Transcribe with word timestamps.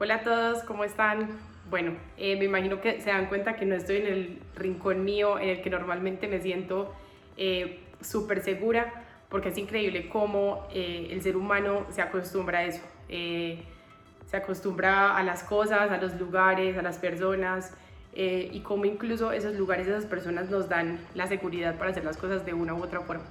Hola 0.00 0.14
a 0.14 0.20
todos, 0.22 0.62
¿cómo 0.62 0.84
están? 0.84 1.28
Bueno, 1.68 1.90
eh, 2.16 2.36
me 2.36 2.44
imagino 2.44 2.80
que 2.80 3.00
se 3.00 3.10
dan 3.10 3.26
cuenta 3.26 3.56
que 3.56 3.66
no 3.66 3.74
estoy 3.74 3.96
en 3.96 4.06
el 4.06 4.38
rincón 4.54 5.04
mío 5.04 5.40
en 5.40 5.48
el 5.48 5.60
que 5.60 5.70
normalmente 5.70 6.28
me 6.28 6.40
siento 6.40 6.94
eh, 7.36 7.80
súper 8.00 8.40
segura, 8.40 8.92
porque 9.28 9.48
es 9.48 9.58
increíble 9.58 10.08
cómo 10.08 10.68
eh, 10.72 11.08
el 11.10 11.20
ser 11.20 11.36
humano 11.36 11.84
se 11.90 12.00
acostumbra 12.00 12.60
a 12.60 12.64
eso. 12.66 12.80
se 13.08 14.36
acostumbra 14.36 15.16
a 15.16 15.22
las 15.24 15.42
cosas, 15.42 15.90
a 15.90 15.96
los 15.96 16.14
lugares, 16.14 16.78
a 16.78 16.82
las 16.82 16.98
personas, 16.98 17.74
y 18.14 18.60
cómo 18.60 18.84
incluso 18.84 19.32
esos 19.32 19.56
lugares, 19.56 19.88
esas 19.88 20.06
personas 20.06 20.48
nos 20.48 20.68
dan 20.68 21.00
la 21.16 21.26
seguridad 21.26 21.76
para 21.76 21.90
hacer 21.90 22.04
las 22.04 22.16
cosas 22.16 22.46
de 22.46 22.54
una 22.54 22.72
u 22.72 22.84
otra 22.84 23.00
forma. 23.00 23.24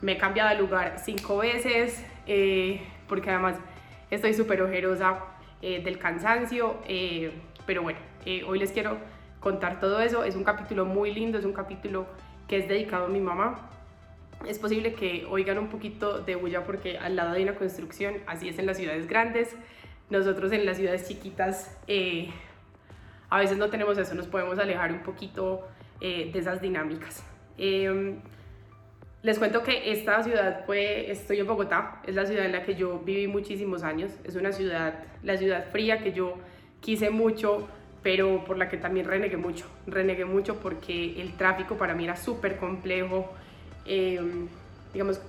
Me 0.00 0.12
he 0.12 0.18
cambiado 0.18 0.50
de 0.50 0.62
lugar 0.62 1.00
cinco 1.04 1.38
veces, 1.38 2.00
porque 3.08 3.30
además 3.30 3.56
estoy 4.10 4.34
súper 4.34 4.62
ojerosa 4.62 5.31
eh, 5.64 5.80
del 5.80 5.96
cansancio, 5.98 6.80
eh, 6.88 7.30
pero 7.66 7.82
bueno, 7.82 8.00
eh, 8.26 8.42
hoy 8.44 8.58
les 8.58 8.72
quiero 8.72 8.98
contar 9.38 9.78
todo 9.78 10.00
eso. 10.00 10.24
Es 10.24 10.34
un 10.34 10.42
capítulo 10.42 10.84
muy 10.84 11.14
lindo, 11.14 11.38
es 11.38 11.44
un 11.44 11.52
capítulo 11.52 12.06
que 12.48 12.58
es 12.58 12.68
dedicado 12.68 13.06
a 13.06 13.08
mi 13.08 13.20
mamá. 13.20 13.70
Es 14.44 14.58
posible 14.58 14.94
que 14.94 15.24
oigan 15.30 15.58
un 15.58 15.68
poquito 15.68 16.18
de 16.18 16.34
bulla 16.34 16.64
porque 16.64 16.98
al 16.98 17.14
lado 17.14 17.30
hay 17.30 17.44
una 17.44 17.54
construcción, 17.54 18.14
así 18.26 18.48
es 18.48 18.58
en 18.58 18.66
las 18.66 18.76
ciudades 18.76 19.06
grandes. 19.06 19.54
Nosotros 20.10 20.50
en 20.50 20.66
las 20.66 20.78
ciudades 20.78 21.06
chiquitas 21.06 21.78
a 23.30 23.38
veces 23.38 23.56
no 23.56 23.70
tenemos 23.70 23.96
eso, 23.96 24.14
nos 24.16 24.26
podemos 24.26 24.58
alejar 24.58 24.90
un 24.92 25.04
poquito 25.04 25.68
de 26.00 26.32
esas 26.34 26.60
dinámicas. 26.60 27.24
Les 29.22 29.38
cuento 29.38 29.62
que 29.62 29.92
esta 29.92 30.20
ciudad 30.24 30.64
fue, 30.66 31.08
estoy 31.08 31.38
en 31.38 31.46
Bogotá, 31.46 32.02
es 32.04 32.16
la 32.16 32.26
ciudad 32.26 32.44
en 32.44 32.50
la 32.50 32.64
que 32.64 32.74
yo 32.74 32.98
viví 32.98 33.28
muchísimos 33.28 33.84
años, 33.84 34.10
es 34.24 34.34
una 34.34 34.50
ciudad, 34.50 34.94
la 35.22 35.36
ciudad 35.36 35.70
fría 35.70 35.98
que 35.98 36.12
yo 36.12 36.38
quise 36.80 37.08
mucho, 37.10 37.68
pero 38.02 38.44
por 38.44 38.58
la 38.58 38.68
que 38.68 38.78
también 38.78 39.06
renegué 39.06 39.36
mucho, 39.36 39.66
renegué 39.86 40.24
mucho 40.24 40.58
porque 40.58 41.20
el 41.22 41.36
tráfico 41.36 41.76
para 41.76 41.94
mí 41.94 42.02
era 42.02 42.16
súper 42.16 42.56
complejo, 42.56 43.32
em, 43.84 44.48
digamos, 44.92 45.20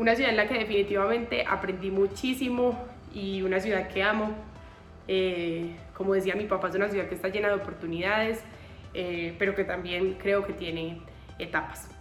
una 0.00 0.16
ciudad 0.16 0.32
en 0.32 0.36
la 0.36 0.48
que 0.48 0.54
definitivamente 0.54 1.44
aprendí 1.48 1.92
muchísimo 1.92 2.76
y 3.14 3.42
una 3.42 3.60
ciudad 3.60 3.86
que 3.86 4.02
amo, 4.02 4.34
eh, 5.06 5.76
como 5.94 6.14
decía 6.14 6.34
mi 6.34 6.46
papá, 6.46 6.70
es 6.70 6.74
una 6.74 6.88
ciudad 6.88 7.08
que 7.08 7.14
está 7.14 7.28
llena 7.28 7.46
de 7.46 7.54
oportunidades, 7.54 8.42
eh, 8.94 9.36
pero 9.38 9.54
que 9.54 9.62
también 9.62 10.14
creo 10.14 10.44
que 10.44 10.54
tiene 10.54 11.02
etapas. 11.38 11.99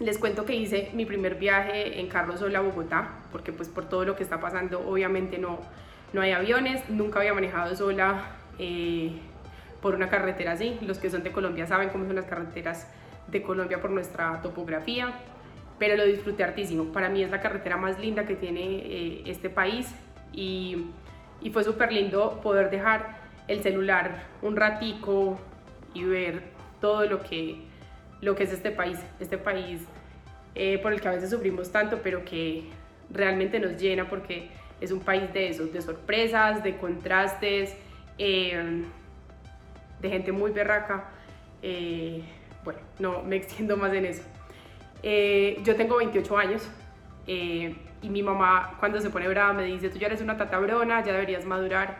Les 0.00 0.18
cuento 0.18 0.44
que 0.44 0.56
hice 0.56 0.90
mi 0.92 1.06
primer 1.06 1.36
viaje 1.36 2.00
en 2.00 2.08
carro 2.08 2.36
sola 2.36 2.58
a 2.58 2.62
Bogotá, 2.62 3.10
porque 3.30 3.52
pues 3.52 3.68
por 3.68 3.88
todo 3.88 4.04
lo 4.04 4.16
que 4.16 4.24
está 4.24 4.40
pasando 4.40 4.80
obviamente 4.80 5.38
no, 5.38 5.60
no 6.12 6.20
hay 6.20 6.32
aviones, 6.32 6.88
nunca 6.90 7.20
había 7.20 7.32
manejado 7.32 7.76
sola 7.76 8.24
eh, 8.58 9.12
por 9.80 9.94
una 9.94 10.08
carretera 10.08 10.52
así. 10.52 10.76
Los 10.82 10.98
que 10.98 11.10
son 11.10 11.22
de 11.22 11.30
Colombia 11.30 11.68
saben 11.68 11.90
cómo 11.90 12.06
son 12.06 12.16
las 12.16 12.24
carreteras 12.24 12.88
de 13.28 13.42
Colombia 13.42 13.80
por 13.80 13.90
nuestra 13.90 14.42
topografía, 14.42 15.12
pero 15.78 15.96
lo 15.96 16.04
disfruté 16.04 16.42
hartísimo. 16.42 16.92
Para 16.92 17.08
mí 17.08 17.22
es 17.22 17.30
la 17.30 17.40
carretera 17.40 17.76
más 17.76 18.00
linda 18.00 18.26
que 18.26 18.34
tiene 18.34 18.62
eh, 18.62 19.22
este 19.26 19.48
país 19.48 19.94
y, 20.32 20.86
y 21.40 21.50
fue 21.50 21.62
súper 21.62 21.92
lindo 21.92 22.40
poder 22.42 22.68
dejar 22.68 23.22
el 23.46 23.62
celular 23.62 24.24
un 24.42 24.56
ratico 24.56 25.38
y 25.92 26.02
ver 26.02 26.42
todo 26.80 27.06
lo 27.06 27.22
que 27.22 27.72
lo 28.24 28.34
que 28.34 28.44
es 28.44 28.52
este 28.52 28.70
país, 28.70 28.98
este 29.20 29.36
país 29.38 29.82
eh, 30.54 30.78
por 30.78 30.92
el 30.92 31.00
que 31.00 31.08
a 31.08 31.12
veces 31.12 31.30
sufrimos 31.30 31.70
tanto, 31.70 32.00
pero 32.02 32.24
que 32.24 32.64
realmente 33.10 33.60
nos 33.60 33.76
llena 33.76 34.08
porque 34.08 34.48
es 34.80 34.90
un 34.90 35.00
país 35.00 35.32
de 35.32 35.48
esos, 35.48 35.72
de 35.72 35.82
sorpresas, 35.82 36.64
de 36.64 36.76
contrastes, 36.78 37.76
eh, 38.18 38.82
de 40.00 40.08
gente 40.08 40.32
muy 40.32 40.52
berraca. 40.52 41.10
Eh, 41.62 42.22
bueno, 42.64 42.80
no 42.98 43.22
me 43.22 43.36
extiendo 43.40 43.76
más 43.76 43.92
en 43.92 44.06
eso. 44.06 44.22
yo 45.62 45.76
tengo 45.76 45.96
28 45.96 46.38
años 46.38 46.68
y 47.26 48.08
mi 48.08 48.22
mamá 48.22 48.76
cuando 48.80 49.00
se 49.00 49.10
pone 49.10 49.28
brava 49.28 49.52
me 49.52 49.64
dice, 49.64 49.90
tú 49.90 49.98
ya 49.98 50.06
eres 50.06 50.22
una 50.22 50.36
tatabrona, 50.36 51.04
ya 51.04 51.12
deberías 51.12 51.44
madurar. 51.44 51.98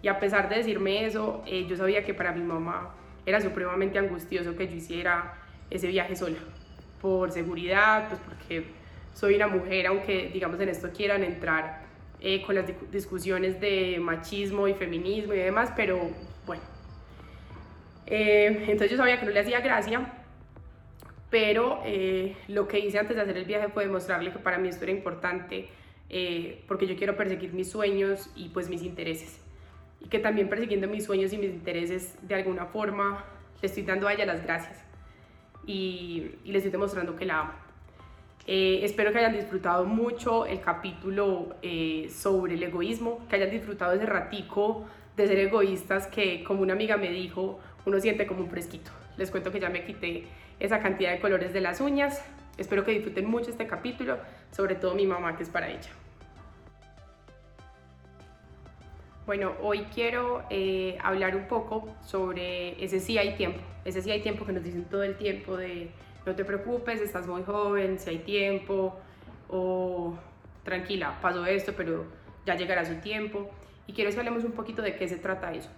Y 0.00 0.08
a 0.08 0.18
pesar 0.18 0.48
de 0.48 0.56
decirme 0.56 1.04
eso, 1.04 1.44
yo 1.44 1.76
sabía 1.76 2.04
que 2.04 2.14
para 2.14 2.32
mi 2.32 2.42
mamá 2.42 2.94
era 3.26 3.40
supremamente 3.40 3.98
angustioso 3.98 4.56
que 4.56 4.68
yo 4.68 4.76
hiciera 4.76 5.34
ese 5.70 5.86
viaje 5.86 6.16
sola, 6.16 6.38
por 7.00 7.30
seguridad, 7.30 8.08
pues 8.08 8.20
porque 8.26 8.64
soy 9.14 9.34
una 9.34 9.48
mujer, 9.48 9.86
aunque 9.86 10.30
digamos 10.32 10.60
en 10.60 10.68
esto 10.68 10.90
quieran 10.90 11.24
entrar 11.24 11.82
eh, 12.20 12.42
con 12.42 12.54
las 12.54 12.66
discusiones 12.90 13.60
de 13.60 13.98
machismo 14.00 14.68
y 14.68 14.74
feminismo 14.74 15.34
y 15.34 15.38
demás, 15.38 15.72
pero 15.76 16.10
bueno. 16.46 16.62
Eh, 18.06 18.64
entonces 18.68 18.90
yo 18.90 18.96
sabía 18.96 19.20
que 19.20 19.26
no 19.26 19.32
le 19.32 19.40
hacía 19.40 19.60
gracia, 19.60 20.12
pero 21.30 21.82
eh, 21.84 22.36
lo 22.48 22.66
que 22.66 22.78
hice 22.78 22.98
antes 22.98 23.16
de 23.16 23.22
hacer 23.22 23.36
el 23.36 23.44
viaje 23.44 23.68
fue 23.68 23.84
demostrarle 23.84 24.32
que 24.32 24.38
para 24.38 24.58
mí 24.58 24.68
esto 24.68 24.84
era 24.84 24.92
importante, 24.92 25.68
porque 26.66 26.86
yo 26.86 26.96
quiero 26.96 27.16
perseguir 27.16 27.52
mis 27.52 27.70
sueños 27.70 28.30
y 28.34 28.48
pues 28.48 28.70
mis 28.70 28.82
intereses. 28.82 29.40
Y 30.00 30.08
que 30.08 30.18
también 30.18 30.48
persiguiendo 30.48 30.88
mis 30.88 31.04
sueños 31.04 31.32
y 31.34 31.38
mis 31.38 31.50
intereses 31.50 32.14
de 32.22 32.34
alguna 32.36 32.66
forma 32.66 33.24
le 33.60 33.66
estoy 33.66 33.82
dando 33.82 34.08
a 34.08 34.14
ella 34.14 34.24
las 34.24 34.42
gracias 34.42 34.87
y, 35.68 36.30
les 36.46 36.56
estoy 36.56 36.72
demostrando 36.72 37.14
que 37.14 37.26
la 37.26 37.40
amo. 37.40 37.52
Eh, 38.46 38.80
espero 38.82 39.12
que 39.12 39.18
hayan 39.18 39.34
disfrutado 39.34 39.84
mucho 39.84 40.46
el 40.46 40.60
capítulo 40.60 41.56
eh, 41.60 42.10
sobre 42.10 42.54
el 42.54 42.62
egoísmo, 42.62 43.26
que 43.28 43.36
hayan 43.36 43.50
disfrutado 43.50 43.92
ese 43.92 44.06
ratico 44.06 44.86
de 45.16 45.26
ser 45.26 45.38
egoístas 45.38 46.06
que, 46.06 46.42
como 46.42 46.62
una 46.62 46.72
amiga 46.72 46.96
me 46.96 47.10
dijo, 47.10 47.60
uno 47.84 48.00
siente 48.00 48.26
como 48.26 48.40
un 48.40 48.48
fresquito. 48.48 48.90
Les 49.18 49.30
cuento 49.30 49.52
que 49.52 49.60
ya 49.60 49.68
me 49.68 49.84
quité 49.84 50.24
esa 50.58 50.80
cantidad 50.80 51.12
de 51.12 51.20
colores 51.20 51.52
de 51.52 51.60
las 51.60 51.82
uñas. 51.82 52.24
Espero 52.56 52.84
que 52.84 52.92
disfruten 52.92 53.26
mucho 53.26 53.50
este 53.50 53.66
capítulo, 53.66 54.16
sobre 54.50 54.74
todo 54.74 54.94
mi 54.94 55.06
mamá, 55.06 55.36
que 55.36 55.42
es 55.42 55.50
para 55.50 55.68
ella. 55.68 55.90
Bueno, 59.28 59.52
hoy 59.60 59.80
quiero 59.94 60.42
eh, 60.48 60.96
hablar 61.02 61.36
un 61.36 61.48
poco 61.48 61.86
sobre 62.00 62.82
ese 62.82 62.98
sí 62.98 63.18
hay 63.18 63.34
tiempo, 63.34 63.60
ese 63.84 64.00
sí 64.00 64.10
hay 64.10 64.22
tiempo 64.22 64.46
que 64.46 64.54
nos 64.54 64.64
dicen 64.64 64.86
todo 64.86 65.02
el 65.02 65.18
tiempo 65.18 65.54
de 65.54 65.90
no 66.24 66.34
te 66.34 66.46
preocupes, 66.46 67.02
estás 67.02 67.26
muy 67.26 67.42
joven, 67.42 67.98
si 67.98 68.08
hay 68.08 68.18
tiempo, 68.20 68.98
o 69.50 70.16
tranquila, 70.62 71.18
pasó 71.20 71.44
esto, 71.44 71.74
pero 71.76 72.06
ya 72.46 72.56
llegará 72.56 72.86
su 72.86 72.94
tiempo. 73.02 73.50
Y 73.86 73.92
quiero 73.92 74.10
que 74.10 74.16
hablemos 74.16 74.44
un 74.44 74.52
poquito 74.52 74.80
de 74.80 74.96
qué 74.96 75.06
se 75.06 75.16
trata 75.16 75.52
eso. 75.52 75.68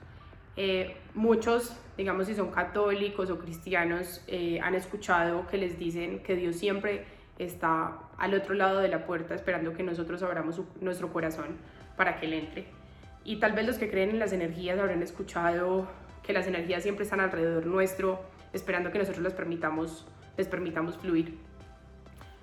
Eh, 0.57 0.95
muchos, 1.15 1.77
digamos 1.97 2.29
si 2.29 2.37
son 2.37 2.53
católicos 2.53 3.31
o 3.31 3.39
cristianos, 3.41 4.23
eh, 4.29 4.61
han 4.63 4.77
escuchado 4.77 5.49
que 5.49 5.59
les 5.59 5.77
dicen 5.77 6.23
que 6.23 6.37
Dios 6.37 6.55
siempre 6.55 7.05
está 7.37 7.99
al 8.17 8.33
otro 8.33 8.55
lado 8.55 8.79
de 8.79 8.87
la 8.87 9.07
puerta 9.07 9.35
esperando 9.35 9.73
que 9.73 9.83
nosotros 9.83 10.23
abramos 10.23 10.61
nuestro 10.81 11.13
corazón 11.13 11.57
para 11.97 12.21
que 12.21 12.27
Él 12.27 12.35
entre. 12.35 12.80
Y 13.25 13.37
tal 13.37 13.53
vez 13.53 13.67
los 13.67 13.79
que 13.79 13.91
creen 13.91 14.11
en 14.11 14.19
las 14.19 14.33
energías 14.33 14.79
habrán 14.79 15.03
escuchado 15.03 15.89
que 16.23 16.33
las 16.33 16.47
energías 16.47 16.83
siempre 16.83 17.05
están 17.05 17.21
alrededor 17.21 17.67
nuestro, 17.67 18.21
esperando 18.53 18.91
que 18.91 18.99
nosotros 18.99 19.23
les 19.23 19.33
permitamos, 19.33 20.07
les 20.37 20.49
permitamos 20.49 20.97
fluir. 20.97 21.39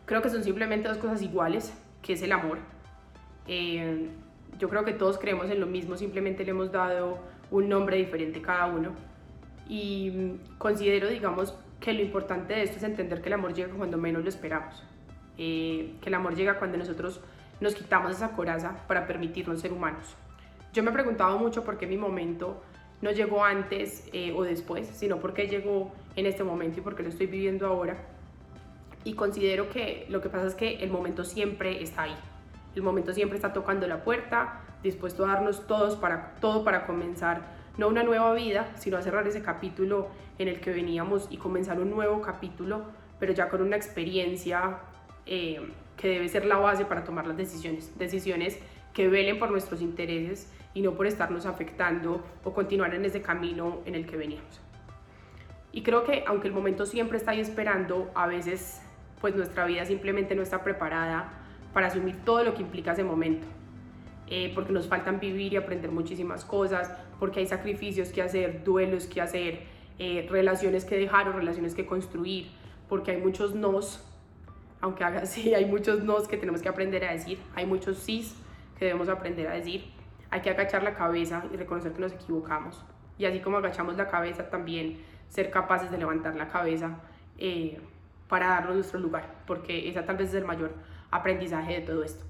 Creo 0.05 0.21
que 0.21 0.29
son 0.29 0.43
simplemente 0.43 0.87
dos 0.87 0.97
cosas 0.97 1.21
iguales, 1.21 1.73
que 2.01 2.13
es 2.13 2.21
el 2.21 2.31
amor. 2.31 2.59
Eh, 3.47 4.09
yo 4.57 4.69
creo 4.69 4.85
que 4.85 4.93
todos 4.93 5.17
creemos 5.17 5.49
en 5.49 5.59
lo 5.59 5.67
mismo, 5.67 5.97
simplemente 5.97 6.43
le 6.43 6.51
hemos 6.51 6.71
dado 6.71 7.19
un 7.51 7.69
nombre 7.69 7.97
diferente 7.97 8.41
cada 8.41 8.67
uno. 8.67 8.91
Y 9.69 10.37
considero, 10.57 11.09
digamos, 11.09 11.57
que 11.79 11.93
lo 11.93 12.01
importante 12.01 12.53
de 12.53 12.63
esto 12.63 12.77
es 12.77 12.83
entender 12.83 13.21
que 13.21 13.27
el 13.27 13.33
amor 13.33 13.53
llega 13.53 13.73
cuando 13.73 13.97
menos 13.97 14.23
lo 14.23 14.29
esperamos. 14.29 14.83
Eh, 15.37 15.95
que 16.01 16.09
el 16.09 16.15
amor 16.15 16.35
llega 16.35 16.57
cuando 16.57 16.77
nosotros 16.77 17.21
nos 17.59 17.75
quitamos 17.75 18.11
esa 18.11 18.31
coraza 18.31 18.87
para 18.87 19.05
permitirnos 19.05 19.61
ser 19.61 19.73
humanos. 19.73 20.15
Yo 20.73 20.83
me 20.83 20.91
he 20.91 20.93
preguntado 20.93 21.37
mucho 21.37 21.63
por 21.63 21.77
qué 21.77 21.87
mi 21.87 21.97
momento 21.97 22.61
no 23.01 23.11
llegó 23.11 23.43
antes 23.43 24.07
eh, 24.13 24.33
o 24.35 24.43
después, 24.43 24.87
sino 24.87 25.17
por 25.17 25.33
qué 25.33 25.47
llegó 25.47 25.91
en 26.15 26.25
este 26.25 26.43
momento 26.43 26.79
y 26.79 26.83
por 26.83 26.95
qué 26.95 27.03
lo 27.03 27.09
estoy 27.09 27.27
viviendo 27.27 27.67
ahora. 27.67 27.97
Y 29.03 29.13
considero 29.13 29.69
que 29.69 30.05
lo 30.09 30.21
que 30.21 30.29
pasa 30.29 30.47
es 30.47 30.55
que 30.55 30.83
el 30.83 30.89
momento 30.89 31.23
siempre 31.23 31.81
está 31.81 32.03
ahí. 32.03 32.15
El 32.75 32.81
momento 32.81 33.13
siempre 33.13 33.37
está 33.37 33.53
tocando 33.53 33.87
la 33.87 34.03
puerta, 34.03 34.61
dispuesto 34.83 35.25
a 35.25 35.33
darnos 35.33 35.65
todos 35.67 35.95
para, 35.95 36.35
todo 36.41 36.63
para 36.63 36.85
comenzar 36.85 37.55
no 37.77 37.87
una 37.87 38.03
nueva 38.03 38.33
vida, 38.33 38.71
sino 38.75 38.97
a 38.97 39.01
cerrar 39.01 39.27
ese 39.27 39.41
capítulo 39.41 40.09
en 40.39 40.47
el 40.47 40.59
que 40.59 40.71
veníamos 40.71 41.27
y 41.29 41.37
comenzar 41.37 41.79
un 41.79 41.91
nuevo 41.91 42.21
capítulo, 42.21 42.85
pero 43.19 43.33
ya 43.33 43.49
con 43.49 43.61
una 43.61 43.75
experiencia 43.75 44.79
eh, 45.25 45.61
que 45.95 46.07
debe 46.07 46.27
ser 46.29 46.45
la 46.45 46.57
base 46.57 46.85
para 46.85 47.03
tomar 47.03 47.27
las 47.27 47.37
decisiones. 47.37 47.97
Decisiones 47.97 48.59
que 48.97 49.07
velen 49.07 49.37
por 49.37 49.51
nuestros 49.51 49.83
intereses 49.83 50.51
y 50.73 50.81
no 50.81 50.95
por 50.95 51.05
estarnos 51.05 51.45
afectando 51.45 52.23
o 52.43 52.51
continuar 52.51 52.95
en 52.95 53.05
ese 53.05 53.21
camino 53.21 53.81
en 53.85 53.93
el 53.93 54.07
que 54.07 54.17
veníamos. 54.17 54.59
Y 55.71 55.83
creo 55.83 56.03
que 56.03 56.23
aunque 56.25 56.47
el 56.47 56.53
momento 56.55 56.83
siempre 56.87 57.19
está 57.19 57.29
ahí 57.29 57.39
esperando, 57.39 58.09
a 58.15 58.25
veces 58.25 58.81
pues 59.21 59.35
nuestra 59.35 59.65
vida 59.65 59.85
simplemente 59.85 60.33
no 60.33 60.41
está 60.41 60.63
preparada 60.63 61.31
para 61.75 61.87
asumir 61.87 62.15
todo 62.25 62.43
lo 62.43 62.55
que 62.55 62.63
implica 62.63 62.93
ese 62.93 63.03
momento. 63.03 63.45
eh, 64.29 64.51
porque 64.55 64.73
nos 64.73 64.87
faltan 64.87 65.19
vivir 65.19 65.53
y 65.53 65.57
aprender 65.57 65.91
muchísimas 65.91 66.43
cosas, 66.43 66.91
porque 67.19 67.41
hay 67.41 67.45
sacrificios 67.45 68.09
que 68.09 68.23
hacer, 68.23 68.63
duelos 68.63 69.05
que 69.05 69.21
hacer, 69.21 69.61
eh, 69.99 70.27
relaciones 70.27 70.85
que 70.85 70.97
dejar 70.97 71.29
o 71.29 71.33
relaciones 71.33 71.75
que 71.75 71.85
construir, 71.85 72.47
porque 72.89 73.11
hay 73.11 73.21
muchos 73.21 73.53
nos, 73.53 74.03
aunque 74.81 75.03
haga 75.03 75.19
así, 75.19 75.53
hay 75.59 75.65
muchos 75.65 76.03
nos 76.03 76.27
que 76.27 76.35
tenemos 76.35 76.63
que 76.63 76.69
aprender 76.69 77.05
a 77.05 77.13
decir, 77.13 77.37
hay 77.55 77.67
muchos 77.67 77.99
sís 77.99 78.35
que 78.77 78.85
debemos 78.85 79.09
aprender 79.09 79.47
a 79.47 79.53
decir, 79.53 79.91
hay 80.29 80.41
que 80.41 80.49
agachar 80.49 80.83
la 80.83 80.93
cabeza 80.93 81.43
y 81.51 81.57
reconocer 81.57 81.93
que 81.93 82.01
nos 82.01 82.13
equivocamos. 82.13 82.83
Y 83.17 83.25
así 83.25 83.39
como 83.39 83.57
agachamos 83.57 83.97
la 83.97 84.07
cabeza, 84.07 84.49
también 84.49 84.99
ser 85.29 85.49
capaces 85.49 85.91
de 85.91 85.97
levantar 85.97 86.35
la 86.35 86.47
cabeza 86.47 86.99
eh, 87.37 87.79
para 88.27 88.47
darnos 88.47 88.75
nuestro 88.75 88.99
lugar, 88.99 89.35
porque 89.45 89.89
esa 89.89 90.05
tal 90.05 90.17
vez 90.17 90.29
es 90.29 90.35
el 90.35 90.45
mayor 90.45 90.73
aprendizaje 91.11 91.73
de 91.73 91.81
todo 91.81 92.03
esto. 92.03 92.23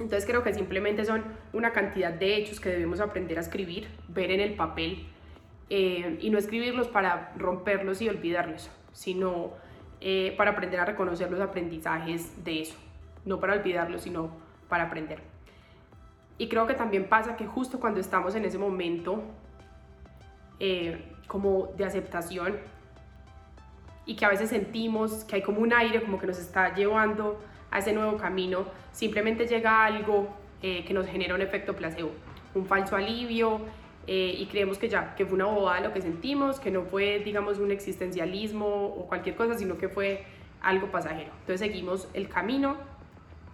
Entonces 0.00 0.26
creo 0.26 0.42
que 0.42 0.52
simplemente 0.52 1.04
son 1.04 1.22
una 1.52 1.72
cantidad 1.72 2.12
de 2.12 2.36
hechos 2.36 2.58
que 2.58 2.68
debemos 2.68 3.00
aprender 3.00 3.38
a 3.38 3.40
escribir, 3.40 3.88
ver 4.08 4.32
en 4.32 4.40
el 4.40 4.54
papel 4.54 5.06
eh, 5.70 6.18
y 6.20 6.30
no 6.30 6.38
escribirlos 6.38 6.88
para 6.88 7.32
romperlos 7.36 8.02
y 8.02 8.08
olvidarlos, 8.08 8.70
sino 8.92 9.52
eh, 10.00 10.34
para 10.36 10.50
aprender 10.50 10.80
a 10.80 10.84
reconocer 10.84 11.30
los 11.30 11.40
aprendizajes 11.40 12.44
de 12.44 12.62
eso, 12.62 12.76
no 13.24 13.38
para 13.38 13.54
olvidarlos, 13.54 14.02
sino 14.02 14.32
para 14.68 14.84
aprender. 14.84 15.33
Y 16.38 16.48
creo 16.48 16.66
que 16.66 16.74
también 16.74 17.08
pasa 17.08 17.36
que 17.36 17.46
justo 17.46 17.78
cuando 17.78 18.00
estamos 18.00 18.34
en 18.34 18.44
ese 18.44 18.58
momento 18.58 19.22
eh, 20.58 21.12
como 21.26 21.72
de 21.76 21.84
aceptación 21.84 22.58
y 24.06 24.16
que 24.16 24.24
a 24.24 24.28
veces 24.28 24.50
sentimos 24.50 25.24
que 25.24 25.36
hay 25.36 25.42
como 25.42 25.60
un 25.60 25.72
aire 25.72 26.02
como 26.02 26.18
que 26.18 26.26
nos 26.26 26.38
está 26.38 26.74
llevando 26.74 27.40
a 27.70 27.78
ese 27.78 27.92
nuevo 27.92 28.16
camino, 28.16 28.66
simplemente 28.92 29.46
llega 29.46 29.84
algo 29.84 30.28
eh, 30.62 30.84
que 30.84 30.92
nos 30.92 31.06
genera 31.06 31.34
un 31.34 31.40
efecto 31.40 31.74
placebo, 31.74 32.10
un 32.54 32.66
falso 32.66 32.96
alivio 32.96 33.60
eh, 34.06 34.36
y 34.38 34.46
creemos 34.46 34.78
que 34.78 34.88
ya, 34.88 35.14
que 35.14 35.24
fue 35.24 35.34
una 35.34 35.46
bobada 35.46 35.80
lo 35.80 35.92
que 35.92 36.02
sentimos, 36.02 36.60
que 36.60 36.70
no 36.70 36.82
fue, 36.82 37.20
digamos, 37.20 37.58
un 37.58 37.70
existencialismo 37.70 38.66
o 38.66 39.06
cualquier 39.06 39.34
cosa, 39.34 39.56
sino 39.56 39.78
que 39.78 39.88
fue 39.88 40.24
algo 40.60 40.90
pasajero. 40.90 41.30
Entonces 41.40 41.60
seguimos 41.60 42.08
el 42.12 42.28
camino 42.28 42.76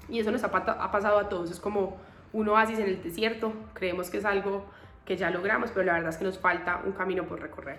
y 0.09 0.19
eso 0.19 0.31
nos 0.31 0.43
ha, 0.43 0.49
ha 0.49 0.91
pasado 0.91 1.19
a 1.19 1.29
todos, 1.29 1.51
es 1.51 1.61
como 1.61 1.97
un 2.33 2.49
oasis 2.49 2.79
en 2.79 2.87
el 2.87 3.03
desierto, 3.03 3.53
creemos 3.75 4.11
que 4.11 4.19
es 4.19 4.25
algo 4.25 4.65
que 5.05 5.17
ya 5.17 5.31
logramos, 5.31 5.71
pero 5.71 5.87
la 5.87 5.95
verdad 5.95 6.11
es 6.11 6.17
que 6.17 6.25
nos 6.25 6.39
falta 6.39 6.83
un 6.85 6.93
camino 6.93 7.25
por 7.25 7.41
recorrer. 7.41 7.79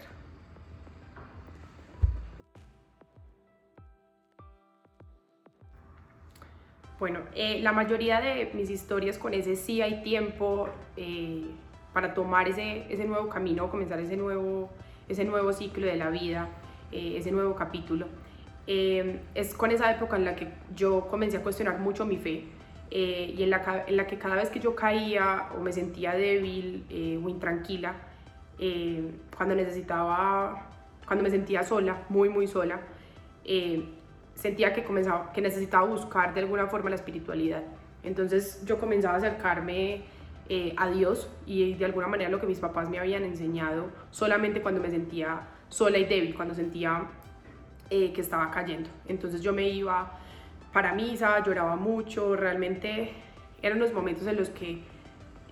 Bueno, 7.00 7.22
eh, 7.34 7.60
la 7.62 7.72
mayoría 7.72 8.22
de 8.22 8.52
mis 8.54 8.70
historias 8.70 9.18
con 9.18 9.34
ese 9.34 9.56
sí 9.56 9.82
hay 9.82 10.04
tiempo 10.04 10.70
eh, 10.98 11.46
para 11.94 12.14
tomar 12.14 12.48
ese, 12.48 12.86
ese 12.94 13.06
nuevo 13.06 13.28
camino, 13.28 13.72
comenzar 13.72 14.00
ese 14.00 14.18
nuevo, 14.18 14.70
ese 15.10 15.26
nuevo 15.26 15.52
ciclo 15.52 15.88
de 15.88 15.96
la 15.96 16.12
vida, 16.12 16.50
eh, 16.92 17.16
ese 17.18 17.32
nuevo 17.32 17.56
capítulo. 17.56 18.08
es 18.68 19.56
con 19.56 19.72
esa 19.72 19.92
época 19.92 20.16
en 20.16 20.26
la 20.26 20.36
que 20.36 20.50
yo 20.76 21.08
comencé 21.08 21.38
a 21.38 21.42
cuestionar 21.42 21.80
mucho 21.80 22.06
mi 22.06 22.18
fe 22.18 22.46
y 22.92 23.42
en 23.42 23.50
la, 23.50 23.86
en 23.88 23.96
la, 23.96 24.06
que 24.06 24.18
cada 24.18 24.36
vez 24.36 24.50
que 24.50 24.60
yo 24.60 24.76
caía 24.76 25.48
o 25.58 25.62
me 25.62 25.72
sentía 25.72 26.14
débil 26.14 26.86
o 27.24 27.30
intranquila, 27.30 27.96
cuando 29.36 29.56
necesitaba, 29.56 30.68
cuando 31.06 31.24
me 31.24 31.30
sentía 31.30 31.64
sola, 31.64 32.04
muy, 32.10 32.28
muy 32.28 32.48
sola, 32.48 32.82
sentía 34.36 34.74
que, 34.74 34.84
comenzaba, 34.84 35.32
que 35.32 35.42
necesitaba 35.42 35.86
buscar 35.86 36.34
de 36.34 36.42
alguna 36.42 36.68
forma 36.68 36.90
la 36.90 36.96
espiritualidad. 36.96 37.64
Entonces 38.04 38.64
yo 38.66 38.80
comenzaba 38.80 39.16
a 39.16 39.18
acercarme 39.18 40.02
eh, 40.50 40.74
a 40.78 40.90
Dios 40.90 41.30
y 41.46 41.76
de 41.76 41.86
alguna 41.86 42.08
manera 42.08 42.30
lo 42.30 42.40
que 42.40 42.48
mis 42.48 42.60
papás 42.60 42.90
me 42.90 43.00
habían 43.00 43.24
enseñado 43.24 43.90
solamente 44.10 44.62
cuando 44.62 44.82
me 44.82 44.90
sentía 44.90 45.48
sola 45.70 45.98
y 45.98 46.06
débil, 46.06 46.36
cuando 46.36 46.54
sentía 46.56 47.04
eh, 47.90 48.12
que 48.12 48.22
estaba 48.22 48.50
cayendo. 48.52 48.90
Entonces 49.08 49.42
yo 49.42 49.54
me 49.54 49.70
iba 49.70 50.20
para 50.74 50.94
misa, 50.94 51.44
lloraba 51.44 51.76
mucho, 51.76 52.36
realmente 52.36 53.12
eran 53.62 53.80
los 53.80 53.94
momentos 53.94 54.26
en 54.28 54.38
los 54.38 54.50
que 54.50 54.80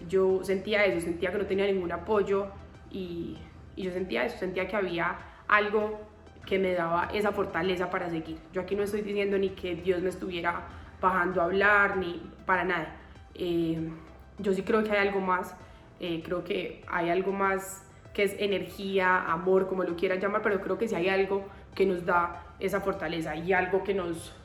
yo 0.08 0.44
sentía 0.44 0.86
eso, 0.86 1.02
sentía 1.02 1.32
que 1.32 1.38
no 1.38 1.46
tenía 1.46 1.66
ningún 1.66 1.92
apoyo 1.92 2.48
y, 2.90 3.38
y 3.76 3.84
yo 3.84 3.92
sentía 3.92 4.26
eso, 4.26 4.38
sentía 4.38 4.68
que 4.68 4.76
había 4.76 5.18
algo 5.48 6.00
que 6.46 6.58
me 6.58 6.74
daba 6.74 7.10
esa 7.14 7.32
fortaleza 7.32 7.90
para 7.90 8.10
seguir. 8.10 8.38
Yo 8.54 8.62
aquí 8.62 8.76
no 8.76 8.84
estoy 8.84 9.02
diciendo 9.02 9.38
ni 9.38 9.50
que 9.50 9.76
Dios 9.76 10.02
me 10.02 10.10
estuviera 10.10 10.64
bajando 11.02 11.42
a 11.42 11.46
hablar, 11.46 11.98
ni 11.98 12.22
para 12.46 12.64
nada. 12.64 12.96
Eh, 13.36 13.90
yo 14.38 14.54
sí 14.54 14.64
creo 14.64 14.84
que 14.84 14.92
hay 14.92 15.08
algo 15.08 15.22
más, 15.22 15.56
eh, 16.00 16.22
creo 16.24 16.44
que 16.44 16.84
hay 16.88 17.10
algo 17.10 17.32
más 17.32 17.86
que 18.14 18.24
es 18.24 18.36
energía, 18.40 19.32
amor, 19.32 19.68
como 19.68 19.84
lo 19.84 19.96
quieran 19.96 20.20
llamar, 20.20 20.42
pero 20.42 20.60
creo 20.62 20.78
que 20.78 20.88
sí 20.88 20.96
hay 20.96 21.10
algo 21.10 21.46
que 21.76 21.86
nos 21.86 22.06
da 22.06 22.44
esa 22.60 22.82
fortaleza 22.82 23.36
y 23.36 23.54
algo 23.54 23.84
que 23.84 23.94
nos, 23.94 24.36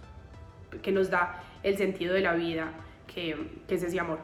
que 0.83 0.93
nos 0.93 1.11
da 1.11 1.43
el 1.63 1.77
sentido 1.77 2.15
de 2.15 2.21
la 2.21 2.35
vida, 2.35 2.73
que, 3.07 3.37
es 3.69 3.83
ese 3.83 3.99
amor. 4.01 4.19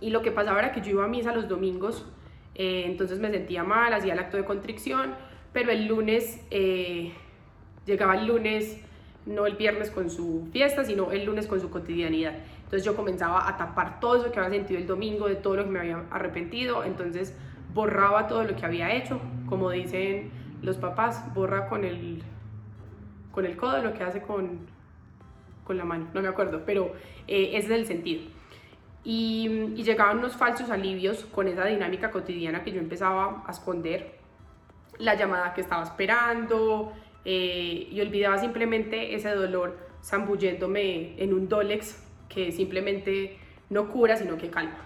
Y 0.00 0.10
lo 0.10 0.22
que 0.22 0.30
pasaba 0.30 0.58
era 0.58 0.72
que 0.72 0.80
yo 0.80 0.90
iba 0.90 1.04
a 1.04 1.08
misa 1.08 1.34
los 1.34 1.48
domingos, 1.48 2.06
eh, 2.54 2.84
entonces 2.86 3.18
me 3.18 3.30
sentía 3.30 3.64
mal, 3.64 3.92
hacía 3.92 4.14
el 4.14 4.18
acto 4.18 4.36
de 4.36 4.44
contrición, 4.44 5.14
pero 5.52 5.70
el 5.70 5.86
lunes, 5.86 6.40
eh, 6.50 7.12
llegaba 7.86 8.16
el 8.16 8.26
lunes, 8.26 8.80
no 9.26 9.46
el 9.46 9.56
viernes 9.56 9.90
con 9.90 10.10
su 10.10 10.48
fiesta, 10.52 10.84
sino 10.84 11.12
el 11.12 11.24
lunes 11.24 11.46
con 11.46 11.60
su 11.60 11.70
cotidianidad. 11.70 12.34
Entonces 12.64 12.84
yo 12.84 12.96
comenzaba 12.96 13.48
a 13.48 13.56
tapar 13.56 14.00
todo 14.00 14.16
eso 14.16 14.32
que 14.32 14.40
había 14.40 14.58
sentido 14.58 14.80
el 14.80 14.86
domingo, 14.86 15.28
de 15.28 15.36
todo 15.36 15.56
lo 15.56 15.64
que 15.64 15.70
me 15.70 15.80
había 15.80 16.04
arrepentido, 16.10 16.84
entonces 16.84 17.36
borraba 17.74 18.26
todo 18.26 18.44
lo 18.44 18.56
que 18.56 18.64
había 18.64 18.94
hecho, 18.94 19.20
como 19.48 19.70
dicen 19.70 20.30
los 20.62 20.76
papás, 20.76 21.34
borra 21.34 21.68
con 21.68 21.84
el, 21.84 22.22
con 23.30 23.46
el 23.46 23.56
codo 23.56 23.82
lo 23.82 23.94
que 23.94 24.04
hace 24.04 24.22
con, 24.22 24.60
con 25.64 25.76
la 25.76 25.84
mano, 25.84 26.08
no 26.12 26.22
me 26.22 26.28
acuerdo, 26.28 26.62
pero 26.66 26.92
eh, 27.26 27.50
ese 27.54 27.66
es 27.66 27.80
el 27.80 27.86
sentido. 27.86 28.22
Y, 29.04 29.72
y 29.76 29.82
llegaban 29.82 30.18
unos 30.18 30.36
falsos 30.36 30.70
alivios 30.70 31.24
con 31.24 31.48
esa 31.48 31.64
dinámica 31.64 32.10
cotidiana 32.10 32.62
que 32.62 32.72
yo 32.72 32.80
empezaba 32.80 33.42
a 33.46 33.50
esconder 33.50 34.22
la 34.98 35.14
llamada 35.14 35.54
que 35.54 35.60
estaba 35.60 35.82
esperando 35.82 36.92
eh, 37.24 37.88
y 37.90 38.00
olvidaba 38.00 38.38
simplemente 38.38 39.14
ese 39.14 39.30
dolor 39.30 39.78
zambulléndome 40.02 41.22
en 41.22 41.32
un 41.32 41.48
Dolex 41.48 42.02
que 42.28 42.50
simplemente 42.52 43.38
no 43.70 43.88
cura, 43.88 44.16
sino 44.16 44.36
que 44.36 44.50
calma. 44.50 44.78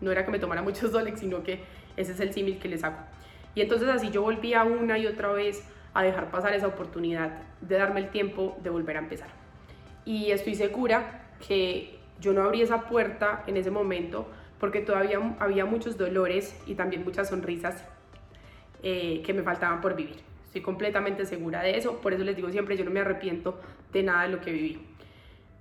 No 0.00 0.12
era 0.12 0.24
que 0.24 0.30
me 0.30 0.38
tomara 0.38 0.62
muchos 0.68 0.92
Dolex, 0.92 1.20
sino 1.20 1.42
que 1.42 1.60
ese 1.96 2.12
es 2.12 2.20
el 2.20 2.32
símil 2.32 2.58
que 2.58 2.68
les 2.68 2.84
hago. 2.84 2.98
Y 3.54 3.62
entonces 3.62 3.88
así 3.88 4.10
yo 4.10 4.22
volvía 4.22 4.64
una 4.64 4.98
y 4.98 5.06
otra 5.06 5.32
vez 5.32 5.66
a 5.94 6.02
dejar 6.02 6.30
pasar 6.30 6.52
esa 6.54 6.68
oportunidad 6.68 7.42
de 7.60 7.76
darme 7.76 8.00
el 8.00 8.10
tiempo 8.10 8.56
de 8.62 8.70
volver 8.70 8.96
a 8.96 9.00
empezar. 9.00 9.28
Y 10.08 10.30
estoy 10.30 10.54
segura 10.54 11.20
que 11.46 11.98
yo 12.18 12.32
no 12.32 12.42
abrí 12.42 12.62
esa 12.62 12.88
puerta 12.88 13.44
en 13.46 13.58
ese 13.58 13.70
momento 13.70 14.26
porque 14.58 14.80
todavía 14.80 15.20
había 15.38 15.66
muchos 15.66 15.98
dolores 15.98 16.58
y 16.66 16.76
también 16.76 17.04
muchas 17.04 17.28
sonrisas 17.28 17.84
eh, 18.82 19.22
que 19.22 19.34
me 19.34 19.42
faltaban 19.42 19.82
por 19.82 19.94
vivir. 19.94 20.16
Estoy 20.46 20.62
completamente 20.62 21.26
segura 21.26 21.60
de 21.60 21.76
eso, 21.76 22.00
por 22.00 22.14
eso 22.14 22.24
les 22.24 22.36
digo 22.36 22.48
siempre, 22.48 22.74
yo 22.74 22.86
no 22.86 22.90
me 22.90 23.00
arrepiento 23.00 23.60
de 23.92 24.02
nada 24.02 24.22
de 24.22 24.28
lo 24.30 24.40
que 24.40 24.50
viví. 24.50 24.80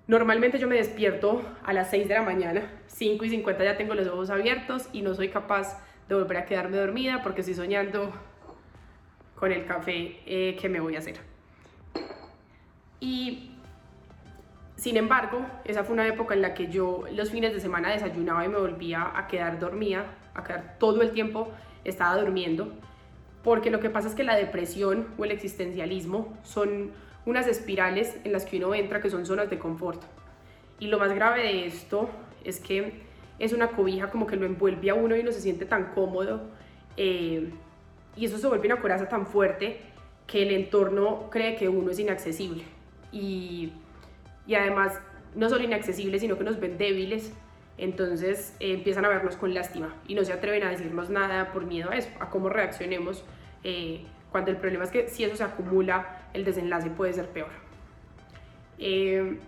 Normalmente 0.08 0.60
yo 0.60 0.68
me 0.70 0.78
despierto 0.78 1.42
a 1.66 1.74
las 1.74 1.90
6 1.90 2.08
de 2.08 2.14
la 2.14 2.22
mañana, 2.22 2.72
5 2.88 3.26
y 3.26 3.30
50 3.30 3.66
ya 3.66 3.76
tengo 3.76 3.96
los 3.96 4.08
ojos 4.08 4.30
abiertos 4.30 4.88
y 4.94 5.02
no 5.02 5.14
soy 5.14 5.28
capaz 5.28 5.84
de 6.08 6.16
volver 6.16 6.38
a 6.38 6.46
quedarme 6.46 6.78
dormida 6.78 7.22
porque 7.22 7.42
estoy 7.42 7.56
soñando 7.56 8.14
con 9.36 9.52
el 9.52 9.66
café 9.66 10.22
eh, 10.26 10.56
que 10.56 10.70
me 10.70 10.80
voy 10.80 10.96
a 10.96 11.00
hacer. 11.00 11.18
Y 13.02 13.57
sin 14.78 14.96
embargo, 14.96 15.46
esa 15.66 15.84
fue 15.84 15.94
una 15.94 16.08
época 16.08 16.34
en 16.34 16.42
la 16.42 16.54
que 16.54 16.68
yo 16.68 17.04
los 17.12 17.30
fines 17.30 17.54
de 17.54 17.60
semana 17.60 17.92
desayunaba 17.92 18.46
y 18.46 18.48
me 18.48 18.58
volvía 18.58 19.12
a 19.14 19.28
quedar 19.28 19.60
dormida, 19.60 20.06
a 20.34 20.44
quedar 20.44 20.78
todo 20.80 21.02
el 21.02 21.12
tiempo, 21.12 21.52
estaba 21.84 22.18
durmiendo 22.18 22.74
porque 23.48 23.72
lo 23.72 23.80
que 23.80 23.90
pasa 23.90 24.10
es 24.10 24.14
que 24.14 24.26
la 24.26 24.36
depresión 24.36 25.08
o 25.18 25.24
el 25.24 25.32
existencialismo 25.32 26.38
son 26.44 26.92
unas 27.26 27.48
espirales 27.48 28.18
en 28.26 28.34
las 28.34 28.44
que 28.44 28.58
uno 28.58 28.76
entra 28.76 29.02
que 29.02 29.10
son 29.10 29.26
zonas 29.26 29.50
de 29.50 29.58
confort. 29.58 30.02
Y 30.80 30.88
lo 30.88 31.00
más 31.00 31.14
grave 31.16 31.44
de 31.44 31.66
esto 31.66 32.10
es 32.44 32.60
que 32.60 33.04
es 33.40 33.54
una 33.54 33.70
cobija 33.70 34.10
como 34.10 34.28
que 34.28 34.36
lo 34.36 34.46
envuelve 34.46 34.90
a 34.90 34.96
uno 34.96 35.16
y 35.16 35.22
uno 35.22 35.32
se 35.32 35.40
siente 35.40 35.66
tan 35.66 35.94
cómodo 35.94 36.42
eh, 36.98 37.54
y 38.18 38.26
eso 38.26 38.38
se 38.38 38.48
vuelve 38.48 38.68
una 38.68 38.82
coraza 38.82 39.08
tan 39.08 39.26
fuerte 39.26 39.80
que 40.26 40.44
el 40.44 40.52
entorno 40.52 41.30
cree 41.30 41.56
que 41.56 41.70
uno 41.70 41.92
es 41.92 42.00
inaccesible 42.00 42.64
y, 43.14 43.72
y 44.48 44.56
además 44.56 45.00
no 45.36 45.50
solo 45.50 45.64
inaccesible 45.64 46.20
sino 46.20 46.38
que 46.38 46.44
nos 46.44 46.60
ven 46.60 46.78
débiles 46.78 47.34
entonces 47.78 48.56
eh, 48.60 48.74
empiezan 48.74 49.06
a 49.06 49.10
vernos 49.10 49.36
con 49.36 49.54
lástima 49.54 49.94
y 50.08 50.16
no 50.16 50.24
se 50.24 50.34
atreven 50.34 50.64
a 50.64 50.70
decirnos 50.70 51.10
nada 51.10 51.52
por 51.52 51.66
miedo 51.66 51.92
a 51.92 51.96
eso, 51.96 52.10
a 52.20 52.30
cómo 52.30 52.50
reaccionemos 52.50 53.24
eh, 53.64 54.06
cuando 54.32 54.52
el 54.52 54.58
problema 54.58 54.84
es 54.84 54.92
que 54.92 55.08
si 55.08 55.24
eso 55.24 55.36
se 55.36 55.44
acumula, 55.44 56.28
el 56.34 56.44
desenlace 56.44 56.90
puede 56.90 57.14
ser 57.14 57.30
peor. 57.30 57.50
Eh, 58.78 59.40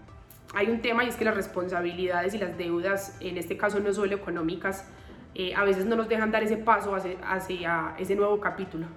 hay 0.54 0.68
un 0.68 0.82
tema 0.82 1.04
y 1.04 1.10
es 1.10 1.16
que 1.16 1.26
las 1.26 1.36
responsabilidades 1.36 2.34
y 2.34 2.38
las 2.38 2.58
deudas, 2.58 3.18
en 3.20 3.38
este 3.38 3.58
caso 3.58 3.80
no 3.80 3.94
solo 3.94 4.16
económicas, 4.16 4.90
eh, 5.36 5.54
a 5.54 5.64
veces 5.64 5.86
no 5.86 5.96
nos 5.96 6.10
dejan 6.10 6.32
dar 6.32 6.44
ese 6.44 6.58
paso 6.58 6.96
hacia, 6.96 7.20
hacia 7.22 7.94
ese 8.00 8.16
nuevo 8.16 8.40
capítulo. 8.40 8.88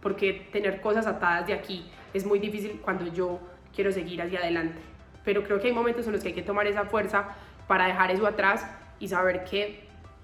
Porque 0.00 0.48
tener 0.52 0.80
cosas 0.80 1.06
atadas 1.06 1.46
de 1.46 1.54
aquí 1.54 1.90
es 2.14 2.24
muy 2.24 2.38
difícil 2.38 2.80
cuando 2.80 3.12
yo 3.12 3.40
quiero 3.74 3.90
seguir 3.90 4.22
hacia 4.22 4.38
adelante. 4.38 4.78
Pero 5.26 5.42
creo 5.42 5.60
que 5.60 5.66
hay 5.66 5.74
momentos 5.74 6.06
en 6.06 6.12
los 6.12 6.22
que 6.22 6.28
hay 6.28 6.34
que 6.34 6.42
tomar 6.42 6.66
esa 6.68 6.84
fuerza 6.84 7.34
para 7.66 7.86
dejar 7.86 8.12
eso 8.12 8.26
atrás 8.26 8.64
y 9.00 9.08
saber 9.08 9.44
que 9.44 9.80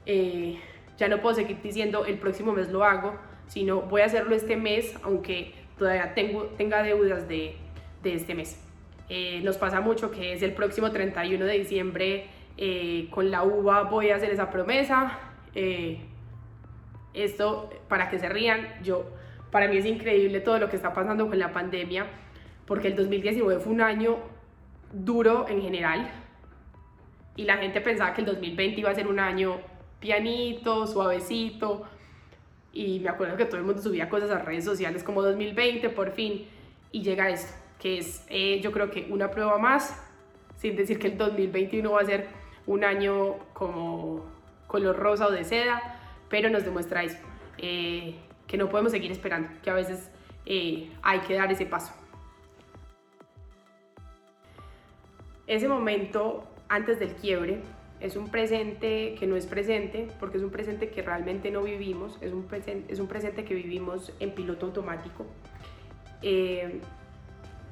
eh, 0.06 0.58
ya 0.96 1.08
no 1.08 1.20
puedo 1.20 1.34
seguir 1.34 1.60
diciendo 1.60 2.06
el 2.06 2.18
próximo 2.18 2.52
mes 2.52 2.70
lo 2.70 2.84
hago, 2.84 3.16
sino 3.48 3.82
voy 3.82 4.02
a 4.02 4.06
hacerlo 4.06 4.34
este 4.34 4.56
mes, 4.56 4.96
aunque 5.02 5.54
todavía 5.76 6.14
tengo, 6.14 6.44
tenga 6.56 6.84
deudas 6.84 7.28
de, 7.28 7.56
de 8.04 8.14
este 8.14 8.34
mes. 8.34 8.58
Eh, 9.08 9.40
nos 9.42 9.58
pasa 9.58 9.80
mucho 9.80 10.12
que 10.12 10.32
es 10.32 10.42
el 10.42 10.52
próximo 10.52 10.92
31 10.92 11.44
de 11.44 11.58
diciembre, 11.58 12.26
eh, 12.56 13.08
con 13.10 13.32
la 13.32 13.42
uva 13.42 13.82
voy 13.82 14.10
a 14.10 14.16
hacer 14.16 14.30
esa 14.30 14.50
promesa. 14.50 15.18
esto, 17.12 17.70
para 17.88 18.08
que 18.08 18.18
se 18.20 18.28
rían, 18.28 18.68
yo, 18.84 19.10
para 19.50 19.66
mí 19.66 19.76
es 19.76 19.84
increíble 19.84 20.40
todo 20.40 20.60
lo 20.60 20.70
que 20.70 20.76
está 20.76 20.94
pasando 20.94 21.28
con 21.28 21.38
la 21.40 21.52
pandemia, 21.52 22.06
porque 22.66 22.86
el 22.86 22.96
2019 22.96 23.60
fue 23.60 23.72
un 23.72 23.80
año 23.82 24.16
duro 24.92 25.46
en 25.48 25.62
general, 25.62 26.10
y 27.36 27.44
la 27.44 27.56
gente 27.56 27.80
pensaba 27.80 28.12
que 28.12 28.20
el 28.20 28.26
2020 28.26 28.80
iba 28.80 28.90
a 28.90 28.94
ser 28.94 29.06
un 29.06 29.18
año 29.18 29.60
pianito, 30.00 30.86
suavecito. 30.86 31.84
Y 32.72 33.00
me 33.00 33.08
acuerdo 33.08 33.36
que 33.36 33.46
todo 33.46 33.58
el 33.58 33.64
mundo 33.64 33.80
subía 33.80 34.08
cosas 34.08 34.30
a 34.30 34.38
redes 34.38 34.64
sociales 34.64 35.02
como 35.02 35.22
2020, 35.22 35.88
por 35.90 36.12
fin. 36.12 36.46
Y 36.90 37.02
llega 37.02 37.30
esto, 37.30 37.54
que 37.78 37.98
es 37.98 38.24
eh, 38.28 38.60
yo 38.60 38.70
creo 38.72 38.90
que 38.90 39.06
una 39.10 39.30
prueba 39.30 39.56
más, 39.58 39.98
sin 40.56 40.76
decir 40.76 40.98
que 40.98 41.08
el 41.08 41.16
2021 41.16 41.90
va 41.90 42.00
a 42.00 42.04
ser 42.04 42.28
un 42.66 42.84
año 42.84 43.36
como 43.54 44.24
color 44.66 44.96
rosa 44.96 45.26
o 45.26 45.30
de 45.30 45.44
seda, 45.44 45.98
pero 46.28 46.50
nos 46.50 46.64
demuestra 46.64 47.02
eso, 47.02 47.18
eh, 47.58 48.14
que 48.46 48.56
no 48.56 48.68
podemos 48.68 48.92
seguir 48.92 49.10
esperando, 49.10 49.48
que 49.62 49.70
a 49.70 49.74
veces 49.74 50.10
eh, 50.46 50.90
hay 51.02 51.20
que 51.20 51.34
dar 51.34 51.50
ese 51.50 51.66
paso. 51.66 51.92
Ese 55.52 55.68
momento 55.68 56.44
antes 56.70 56.98
del 56.98 57.12
quiebre 57.12 57.60
es 58.00 58.16
un 58.16 58.30
presente 58.30 59.14
que 59.18 59.26
no 59.26 59.36
es 59.36 59.44
presente, 59.44 60.08
porque 60.18 60.38
es 60.38 60.42
un 60.42 60.48
presente 60.48 60.88
que 60.88 61.02
realmente 61.02 61.50
no 61.50 61.62
vivimos, 61.62 62.16
es 62.22 62.32
un 62.32 62.44
presente, 62.44 62.90
es 62.90 62.98
un 62.98 63.06
presente 63.06 63.44
que 63.44 63.52
vivimos 63.52 64.14
en 64.18 64.34
piloto 64.34 64.64
automático. 64.64 65.26
Eh, 66.22 66.80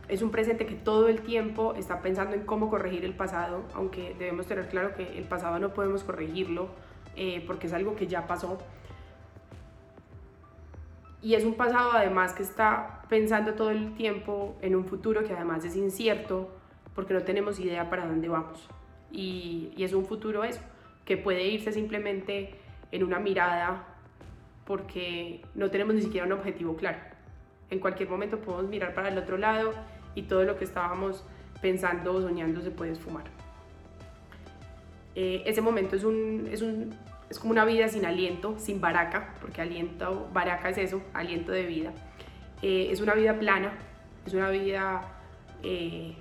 es 0.08 0.20
un 0.20 0.30
presente 0.30 0.66
que 0.66 0.74
todo 0.74 1.08
el 1.08 1.22
tiempo 1.22 1.72
está 1.74 2.02
pensando 2.02 2.36
en 2.36 2.44
cómo 2.44 2.68
corregir 2.68 3.02
el 3.06 3.14
pasado, 3.14 3.62
aunque 3.72 4.14
debemos 4.18 4.44
tener 4.44 4.68
claro 4.68 4.94
que 4.94 5.16
el 5.16 5.24
pasado 5.24 5.58
no 5.58 5.72
podemos 5.72 6.04
corregirlo 6.04 6.68
eh, 7.16 7.42
porque 7.46 7.66
es 7.66 7.72
algo 7.72 7.96
que 7.96 8.06
ya 8.06 8.26
pasó. 8.26 8.58
Y 11.22 11.32
es 11.32 11.46
un 11.46 11.54
pasado 11.54 11.92
además 11.94 12.34
que 12.34 12.42
está 12.42 13.04
pensando 13.08 13.54
todo 13.54 13.70
el 13.70 13.94
tiempo 13.94 14.58
en 14.60 14.76
un 14.76 14.84
futuro 14.84 15.24
que 15.24 15.32
además 15.32 15.64
es 15.64 15.76
incierto 15.76 16.59
porque 16.94 17.14
no 17.14 17.22
tenemos 17.22 17.58
idea 17.60 17.88
para 17.88 18.06
dónde 18.06 18.28
vamos 18.28 18.68
y, 19.12 19.72
es 19.78 19.92
un 19.92 20.04
futuro 20.04 20.44
eso, 20.44 20.60
que 21.04 21.16
puede 21.16 21.46
irse 21.48 21.72
simplemente 21.72 22.54
en 22.92 23.04
una 23.04 23.18
mirada 23.18 23.84
porque 24.64 25.42
no 25.54 25.70
tenemos 25.70 25.94
ni 25.94 26.02
siquiera 26.02 26.26
un 26.26 26.32
objetivo 26.32 26.76
claro. 26.76 26.98
En 27.70 27.78
cualquier 27.78 28.08
momento 28.08 28.38
podemos 28.38 28.68
mirar 28.68 28.94
para 28.94 29.08
el 29.08 29.18
otro 29.18 29.36
lado 29.36 29.72
y 30.14 30.22
todo 30.22 30.44
lo 30.44 30.56
que 30.56 30.64
estábamos 30.64 31.24
pensando 31.60 32.14
o 32.14 32.20
soñando 32.20 32.60
se 32.60 32.70
puede 32.70 32.92
esfumar. 32.92 33.24
Eh, 35.14 35.42
ese 35.46 35.60
momento 35.60 35.96
es, 35.96 36.04
un, 36.04 36.48
es, 36.50 36.62
un, 36.62 36.94
es 37.28 37.38
como 37.38 37.52
una 37.52 37.64
vida 37.64 37.88
sin 37.88 38.04
aliento, 38.04 38.56
sin 38.58 38.80
baraca, 38.80 39.34
porque 39.40 39.60
aliento, 39.60 40.28
baraca 40.32 40.68
es 40.68 40.78
eso, 40.78 41.02
aliento 41.14 41.52
de 41.52 41.66
vida. 41.66 41.92
Eh, 42.62 42.88
es 42.90 43.00
una 43.00 43.14
vida 43.14 43.38
plana, 43.38 43.72
es 44.24 44.34
una 44.34 44.50
vida 44.50 45.02
eh, 45.62 46.14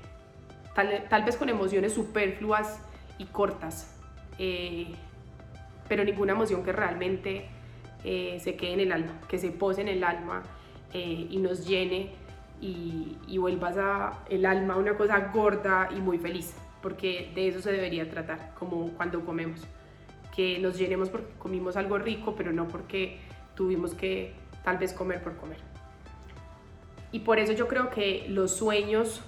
tal, 1.09 1.23
vez 1.23 1.37
con 1.37 1.49
emociones 1.49 1.93
superfluas 1.93 2.79
y 3.17 3.25
cortas, 3.25 3.95
eh, 4.37 4.87
pero 5.87 6.03
ninguna 6.03 6.33
emoción 6.33 6.63
que 6.63 6.71
realmente 6.71 7.47
eh, 8.03 8.39
se 8.41 8.55
quede 8.55 8.73
en 8.73 8.79
el 8.81 8.91
alma, 8.91 9.19
que 9.27 9.37
se 9.37 9.51
pose 9.51 9.81
en 9.81 9.87
el 9.87 10.03
alma 10.03 10.43
eh, 10.93 11.27
y 11.29 11.37
nos 11.37 11.67
llene 11.67 12.11
y, 12.61 13.17
y 13.27 13.37
vuelvas 13.37 13.77
a 13.77 14.23
el 14.29 14.45
alma 14.45 14.75
una 14.75 14.95
cosa 14.95 15.31
gorda 15.33 15.89
y 15.95 15.99
muy 15.99 16.17
feliz, 16.17 16.53
porque 16.81 17.31
de 17.35 17.47
eso 17.47 17.61
se 17.61 17.71
debería 17.71 18.09
tratar, 18.09 18.53
como 18.57 18.89
cuando 18.93 19.25
comemos, 19.25 19.61
que 20.35 20.59
nos 20.59 20.77
llenemos 20.77 21.09
porque 21.09 21.33
comimos 21.37 21.75
algo 21.75 21.97
rico, 21.97 22.35
pero 22.35 22.51
no 22.53 22.67
porque 22.67 23.19
tuvimos 23.55 23.93
que 23.93 24.33
tal 24.63 24.77
vez 24.77 24.93
comer 24.93 25.21
por 25.21 25.35
comer. 25.37 25.57
Y 27.11 27.19
por 27.19 27.39
eso 27.39 27.53
yo 27.53 27.67
creo 27.67 27.89
que 27.89 28.25
los 28.29 28.51
sueños 28.55 29.21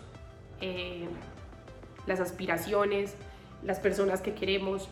las 2.11 2.19
aspiraciones, 2.19 3.15
las 3.63 3.79
personas 3.79 4.21
que 4.21 4.33
queremos. 4.33 4.89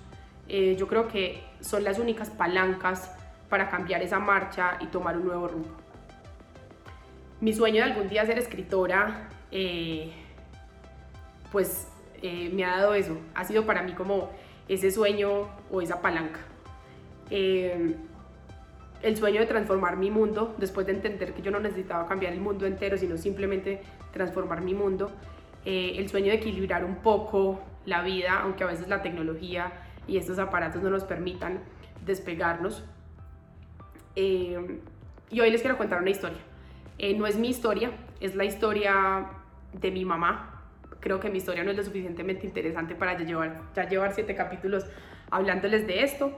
Eh, 0.47 0.75
yo 0.79 0.88
creo 0.88 1.07
que 1.07 1.43
son 1.59 1.83
las 1.83 1.99
únicas 1.99 2.29
palancas 2.29 3.11
para 3.49 3.69
cambiar 3.69 4.01
esa 4.01 4.19
marcha 4.19 4.77
y 4.79 4.88
tomar 4.88 5.17
un 5.17 5.25
nuevo 5.25 5.47
rumbo. 5.47 5.69
Mi 7.41 7.53
sueño 7.53 7.83
de 7.83 7.91
algún 7.91 8.09
día 8.09 8.25
ser 8.25 8.39
escritora, 8.39 9.29
eh, 9.51 10.11
pues 11.51 11.88
eh, 12.21 12.49
me 12.53 12.65
ha 12.65 12.77
dado 12.77 12.93
eso, 12.93 13.17
ha 13.33 13.43
sido 13.43 13.65
para 13.65 13.81
mí 13.83 13.93
como 13.93 14.29
ese 14.67 14.91
sueño 14.91 15.47
o 15.71 15.81
esa 15.81 16.01
palanca. 16.01 16.39
el 17.29 19.15
sueño 19.15 19.39
de 19.39 19.45
transformar 19.45 19.95
mi 19.95 20.11
mundo, 20.11 20.55
después 20.57 20.85
de 20.85 20.93
entender 20.93 21.33
que 21.33 21.41
yo 21.41 21.51
no 21.51 21.59
necesitaba 21.59 22.05
cambiar 22.07 22.33
el 22.33 22.41
mundo 22.41 22.65
entero, 22.65 22.97
sino 22.97 23.17
simplemente 23.17 23.81
transformar 24.11 24.61
mi 24.61 24.73
mundo, 24.73 25.09
eh, 25.65 25.95
el 25.97 26.09
sueño 26.09 26.27
de 26.27 26.35
equilibrar 26.35 26.85
un 26.85 26.95
poco 26.97 27.59
la 27.85 28.01
vida, 28.01 28.39
aunque 28.41 28.63
a 28.63 28.67
veces 28.67 28.87
la 28.87 29.01
tecnología 29.01 29.71
y 30.07 30.17
estos 30.17 30.39
aparatos 30.39 30.81
no 30.81 30.89
nos 30.89 31.03
permitan 31.03 31.59
despegarnos. 32.05 32.83
Eh, 34.15 34.79
y 35.29 35.39
hoy 35.39 35.51
les 35.51 35.61
quiero 35.61 35.77
contar 35.77 36.01
una 36.01 36.09
historia. 36.09 36.39
Eh, 36.97 37.15
no 37.15 37.27
es 37.27 37.37
mi 37.37 37.49
historia, 37.49 37.91
es 38.19 38.35
la 38.35 38.45
historia 38.45 39.27
de 39.73 39.91
mi 39.91 40.05
mamá. 40.05 40.63
Creo 41.01 41.19
que 41.19 41.29
mi 41.29 41.37
historia 41.37 41.63
no 41.63 41.71
es 41.71 41.77
lo 41.77 41.83
suficientemente 41.83 42.45
interesante 42.45 42.95
para 42.95 43.17
ya 43.17 43.25
llevar, 43.25 43.61
ya 43.75 43.87
llevar 43.87 44.13
siete 44.13 44.35
capítulos 44.35 44.85
hablándoles 45.29 45.85
de 45.87 46.03
esto. 46.03 46.31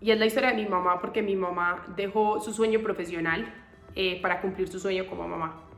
y 0.00 0.10
es 0.10 0.18
la 0.18 0.26
historia 0.26 0.50
de 0.50 0.56
mi 0.56 0.66
mamá 0.66 1.00
porque 1.00 1.22
mi 1.22 1.36
mamá 1.36 1.84
dejó 1.94 2.40
su 2.40 2.52
sueño 2.52 2.80
profesional 2.80 3.52
para 4.22 4.40
cumplir 4.40 4.68
su 4.68 4.80
sueño 4.80 5.06
como 5.06 5.28
mamá. 5.28 5.71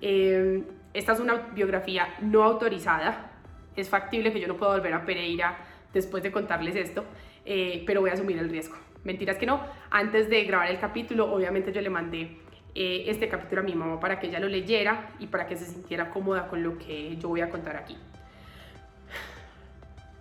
Em, 0.00 0.64
esta 0.94 1.12
es 1.12 1.20
una 1.20 1.34
biografía 1.54 2.14
no 2.20 2.42
autorizada. 2.42 3.32
Es 3.76 3.88
factible 3.88 4.32
que 4.32 4.40
yo 4.40 4.48
no 4.48 4.56
pueda 4.56 4.72
volver 4.72 4.94
a 4.94 5.04
Pereira 5.04 5.58
después 5.92 6.22
de 6.22 6.32
contarles 6.32 6.76
esto, 6.76 7.04
eh, 7.44 7.82
pero 7.86 8.00
voy 8.00 8.10
a 8.10 8.14
asumir 8.14 8.38
el 8.38 8.48
riesgo. 8.48 8.76
Mentiras 9.04 9.36
que 9.36 9.46
no. 9.46 9.60
Antes 9.90 10.28
de 10.28 10.44
grabar 10.44 10.70
el 10.70 10.78
capítulo, 10.78 11.32
obviamente 11.32 11.72
yo 11.72 11.80
le 11.80 11.90
mandé 11.90 12.38
eh, 12.74 13.04
este 13.06 13.28
capítulo 13.28 13.62
a 13.62 13.64
mi 13.64 13.74
mamá 13.74 14.00
para 14.00 14.18
que 14.18 14.26
ella 14.26 14.40
lo 14.40 14.48
leyera 14.48 15.10
y 15.18 15.28
para 15.28 15.46
que 15.46 15.56
se 15.56 15.64
sintiera 15.64 16.10
cómoda 16.10 16.48
con 16.48 16.62
lo 16.62 16.76
que 16.76 17.16
yo 17.16 17.28
voy 17.28 17.40
a 17.40 17.48
contar 17.48 17.76
aquí. 17.76 17.96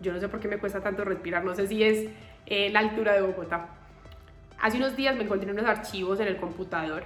Yo 0.01 0.13
no 0.13 0.20
sé 0.20 0.27
por 0.29 0.39
qué 0.39 0.48
me 0.48 0.58
cuesta 0.58 0.82
tanto 0.82 1.03
respirar, 1.03 1.44
no 1.44 1.55
sé 1.55 1.67
si 1.67 1.84
es 1.84 2.10
eh, 2.46 2.70
la 2.70 2.79
altura 2.79 3.13
de 3.13 3.22
Bogotá. 3.22 3.70
Hace 4.62 4.77
unos 4.77 4.96
días 4.96 5.15
me 5.15 5.24
encontré 5.24 5.51
unos 5.51 5.65
archivos 5.65 6.20
en 6.20 6.27
el 6.27 6.38
computador 6.38 7.03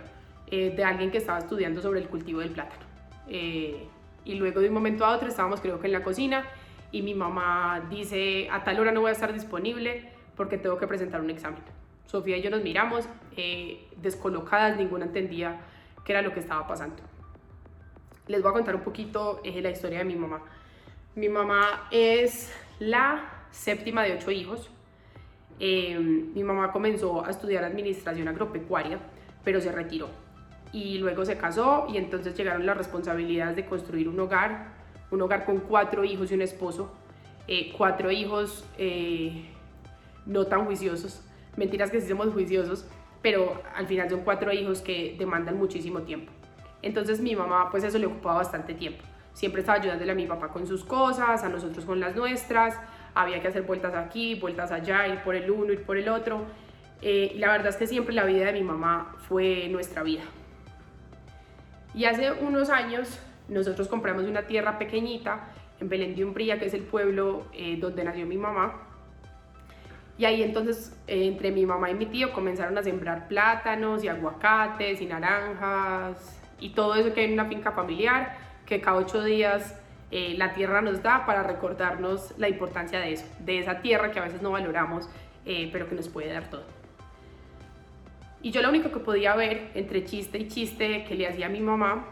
eh, 0.51 0.73
de 0.75 0.83
alguien 0.83 1.11
que 1.11 1.19
estaba 1.19 1.37
estudiando 1.37 1.79
sobre 1.79 1.99
el 1.99 2.07
cultivo 2.07 2.39
del 2.39 2.49
plátano. 2.49 2.81
Eh, 3.27 3.87
y 4.25 4.33
luego 4.33 4.61
de 4.61 4.67
un 4.67 4.73
momento 4.73 5.05
a 5.05 5.15
otro 5.15 5.27
estábamos 5.27 5.61
creo 5.61 5.79
que 5.79 5.85
en 5.85 5.93
la 5.93 6.01
cocina 6.01 6.43
y 6.91 7.03
mi 7.03 7.13
mamá 7.13 7.87
dice, 7.91 8.49
a 8.49 8.63
tal 8.63 8.79
hora 8.79 8.91
no 8.91 9.01
voy 9.01 9.09
a 9.09 9.11
estar 9.11 9.31
disponible 9.31 10.11
porque 10.35 10.57
tengo 10.57 10.79
que 10.79 10.87
presentar 10.87 11.21
un 11.21 11.29
examen. 11.29 11.61
Sofía 12.07 12.37
y 12.37 12.41
yo 12.41 12.49
nos 12.49 12.63
miramos 12.63 13.07
eh, 13.37 13.87
descolocadas, 13.97 14.75
ninguna 14.75 15.05
entendía 15.05 15.61
qué 16.03 16.13
era 16.13 16.23
lo 16.23 16.33
que 16.33 16.39
estaba 16.39 16.65
pasando. 16.65 17.03
Les 18.25 18.41
voy 18.41 18.49
a 18.49 18.53
contar 18.53 18.75
un 18.75 18.81
poquito 18.81 19.41
la 19.43 19.69
historia 19.69 19.99
de 19.99 20.05
mi 20.05 20.15
mamá. 20.15 20.41
Mi 21.13 21.29
mamá 21.29 21.87
es 21.91 22.51
la 22.79 23.45
séptima 23.51 24.01
de 24.01 24.13
ocho 24.13 24.31
hijos. 24.31 24.71
mi 25.59 26.43
mamá 26.43 26.71
comenzó 26.71 27.23
a 27.23 27.29
estudiar 27.29 27.63
administración 27.63 28.27
agropecuaria, 28.27 28.97
pero 29.43 29.61
se 29.61 29.71
retiró 29.71 30.09
y 30.71 30.97
luego 30.99 31.25
se 31.25 31.37
casó 31.37 31.87
y 31.91 31.97
entonces 31.97 32.35
llegaron 32.35 32.65
las 32.65 32.77
responsabilidades 32.77 33.55
de 33.55 33.65
construir 33.65 34.07
un 34.07 34.19
hogar, 34.19 34.67
un 35.11 35.21
hogar 35.21 35.45
con 35.45 35.59
cuatro 35.59 36.03
hijos 36.03 36.31
y 36.31 36.35
un 36.35 36.41
esposo, 36.41 36.91
eh, 37.47 37.73
cuatro 37.77 38.11
hijos 38.11 38.65
eh, 38.77 39.45
no 40.25 40.45
tan 40.45 40.65
juiciosos, 40.65 41.23
mentiras 41.57 41.89
que 41.89 41.99
sí 41.99 42.07
somos 42.07 42.31
juiciosos, 42.33 42.85
pero 43.21 43.61
al 43.75 43.87
final 43.87 44.09
son 44.09 44.21
cuatro 44.21 44.51
hijos 44.53 44.81
que 44.81 45.15
demandan 45.17 45.57
muchísimo 45.57 46.01
tiempo. 46.01 46.31
Entonces 46.81 47.19
mi 47.19 47.35
mamá 47.35 47.69
pues 47.71 47.83
eso 47.83 47.97
le 47.97 48.05
ocupaba 48.05 48.37
bastante 48.37 48.73
tiempo. 48.73 49.03
siempre 49.33 49.61
estaba 49.61 49.79
ayudándole 49.79 50.11
a 50.11 50.15
mi 50.15 50.25
papá 50.25 50.49
con 50.49 50.67
sus 50.67 50.83
cosas, 50.83 51.43
a 51.43 51.49
nosotros 51.49 51.85
con 51.85 51.99
las 51.99 52.15
nuestras, 52.15 52.77
había 53.15 53.41
que 53.41 53.47
hacer 53.47 53.63
vueltas 53.63 53.95
aquí, 53.95 54.35
vueltas 54.35 54.71
allá, 54.71 55.07
ir 55.07 55.23
por 55.23 55.35
el 55.35 55.49
uno, 55.49 55.73
ir 55.73 55.83
por 55.83 55.97
el 55.97 56.09
otro. 56.09 56.45
Eh, 57.01 57.31
y 57.35 57.37
la 57.37 57.51
verdad 57.51 57.69
es 57.69 57.77
que 57.77 57.87
siempre 57.87 58.13
la 58.13 58.25
vida 58.25 58.45
de 58.45 58.53
mi 58.53 58.63
mamá 58.63 59.15
fue 59.27 59.67
nuestra 59.69 60.03
vida. 60.03 60.23
Y 61.93 62.05
hace 62.05 62.31
unos 62.31 62.69
años 62.69 63.19
nosotros 63.47 63.87
compramos 63.87 64.25
una 64.25 64.43
tierra 64.43 64.77
pequeñita 64.77 65.47
en 65.79 65.89
Belén 65.89 66.15
de 66.15 66.25
Umbría, 66.25 66.59
que 66.59 66.65
es 66.65 66.73
el 66.73 66.83
pueblo 66.83 67.45
eh, 67.53 67.77
donde 67.79 68.03
nació 68.03 68.25
mi 68.25 68.37
mamá. 68.37 68.73
Y 70.17 70.25
ahí 70.25 70.43
entonces 70.43 70.95
eh, 71.07 71.25
entre 71.25 71.51
mi 71.51 71.65
mamá 71.65 71.89
y 71.89 71.93
mi 71.93 72.05
tío 72.05 72.33
comenzaron 72.33 72.77
a 72.77 72.83
sembrar 72.83 73.27
plátanos 73.27 74.03
y 74.03 74.09
aguacates 74.09 75.01
y 75.01 75.05
naranjas 75.05 76.39
y 76.59 76.71
todo 76.71 76.95
eso 76.95 77.13
que 77.13 77.21
hay 77.21 77.27
en 77.27 77.33
una 77.33 77.45
finca 77.45 77.71
familiar, 77.71 78.37
que 78.65 78.81
cada 78.81 78.97
ocho 78.97 79.23
días 79.23 79.79
eh, 80.11 80.35
la 80.37 80.53
tierra 80.53 80.81
nos 80.81 81.01
da 81.01 81.25
para 81.25 81.43
recordarnos 81.43 82.37
la 82.37 82.49
importancia 82.49 82.99
de 82.99 83.13
eso, 83.13 83.25
de 83.39 83.59
esa 83.59 83.81
tierra 83.81 84.11
que 84.11 84.19
a 84.19 84.23
veces 84.23 84.41
no 84.41 84.51
valoramos, 84.51 85.09
pero 85.71 85.89
que 85.89 85.95
nos 85.95 86.09
puede 86.09 86.31
dar 86.31 86.47
todo. 86.51 86.78
Y 88.41 88.51
yo 88.51 88.61
lo 88.61 88.69
único 88.69 88.91
que 88.91 88.99
podía 88.99 89.35
ver 89.35 89.71
entre 89.73 90.05
chiste 90.05 90.37
y 90.37 90.47
chiste 90.47 91.03
que 91.03 91.15
le 91.15 91.27
hacía 91.27 91.47
a 91.47 91.49
mi 91.49 91.59
mamá 91.59 92.05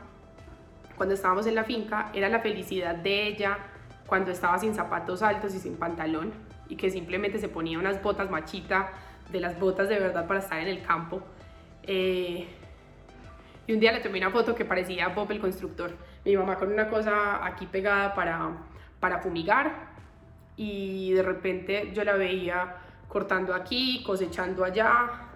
cuando 0.97 1.13
estábamos 1.13 1.45
en 1.47 1.55
la 1.55 1.63
finca 1.63 2.11
era 2.13 2.27
la 2.27 2.39
felicidad 2.39 2.95
de 2.95 3.27
ella 3.27 3.59
cuando 4.07 4.31
estaba 4.31 4.57
sin 4.57 4.73
zapatos 4.73 5.21
altos 5.21 5.53
y 5.53 5.59
sin 5.59 5.77
pantalón 5.77 6.33
y 6.69 6.75
que 6.75 6.89
simplemente 6.89 7.39
se 7.39 7.47
ponía 7.47 7.77
unas 7.77 8.01
botas 8.01 8.29
machita 8.29 8.91
de 9.31 9.39
las 9.39 9.59
botas 9.59 9.89
de 9.89 9.99
verdad 9.99 10.27
para 10.27 10.39
estar 10.39 10.59
en 10.59 10.67
el 10.67 10.81
campo. 10.81 11.21
Eh, 11.83 12.47
y 13.67 13.73
un 13.73 13.79
día 13.79 13.91
le 13.91 13.99
tomé 13.99 14.17
una 14.17 14.31
foto 14.31 14.55
que 14.55 14.65
parecía 14.65 15.09
Bob 15.09 15.31
el 15.31 15.39
constructor. 15.39 15.91
Mi 16.25 16.35
mamá 16.35 16.55
con 16.55 16.71
una 16.71 16.89
cosa 16.89 17.45
aquí 17.45 17.65
pegada 17.65 18.13
para, 18.13 18.51
para 18.99 19.19
fumigar 19.19 19.89
y 20.55 21.11
de 21.11 21.21
repente 21.21 21.91
yo 21.93 22.03
la 22.03 22.13
veía 22.13 22.77
cortando 23.07 23.53
aquí, 23.53 24.03
cosechando 24.05 24.63
allá. 24.63 25.26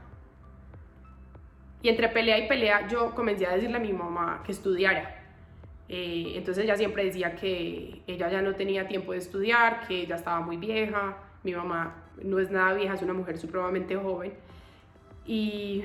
Y 1.81 1.89
entre 1.89 2.09
pelea 2.09 2.37
y 2.37 2.47
pelea 2.47 2.87
yo 2.87 3.13
comencé 3.15 3.47
a 3.47 3.55
decirle 3.55 3.77
a 3.77 3.79
mi 3.79 3.93
mamá 3.93 4.43
que 4.45 4.51
estudiara, 4.51 5.21
eh, 5.93 6.33
entonces 6.37 6.63
ella 6.63 6.77
siempre 6.77 7.03
decía 7.03 7.35
que 7.35 8.01
ella 8.07 8.29
ya 8.29 8.41
no 8.41 8.55
tenía 8.55 8.87
tiempo 8.87 9.11
de 9.11 9.17
estudiar, 9.17 9.85
que 9.87 10.03
ella 10.03 10.15
estaba 10.15 10.39
muy 10.39 10.55
vieja. 10.55 11.17
Mi 11.43 11.53
mamá 11.53 11.95
no 12.23 12.39
es 12.39 12.49
nada 12.49 12.73
vieja, 12.75 12.93
es 12.93 13.01
una 13.01 13.13
mujer 13.13 13.37
supremamente 13.37 13.97
joven. 13.97 14.31
Y, 15.25 15.83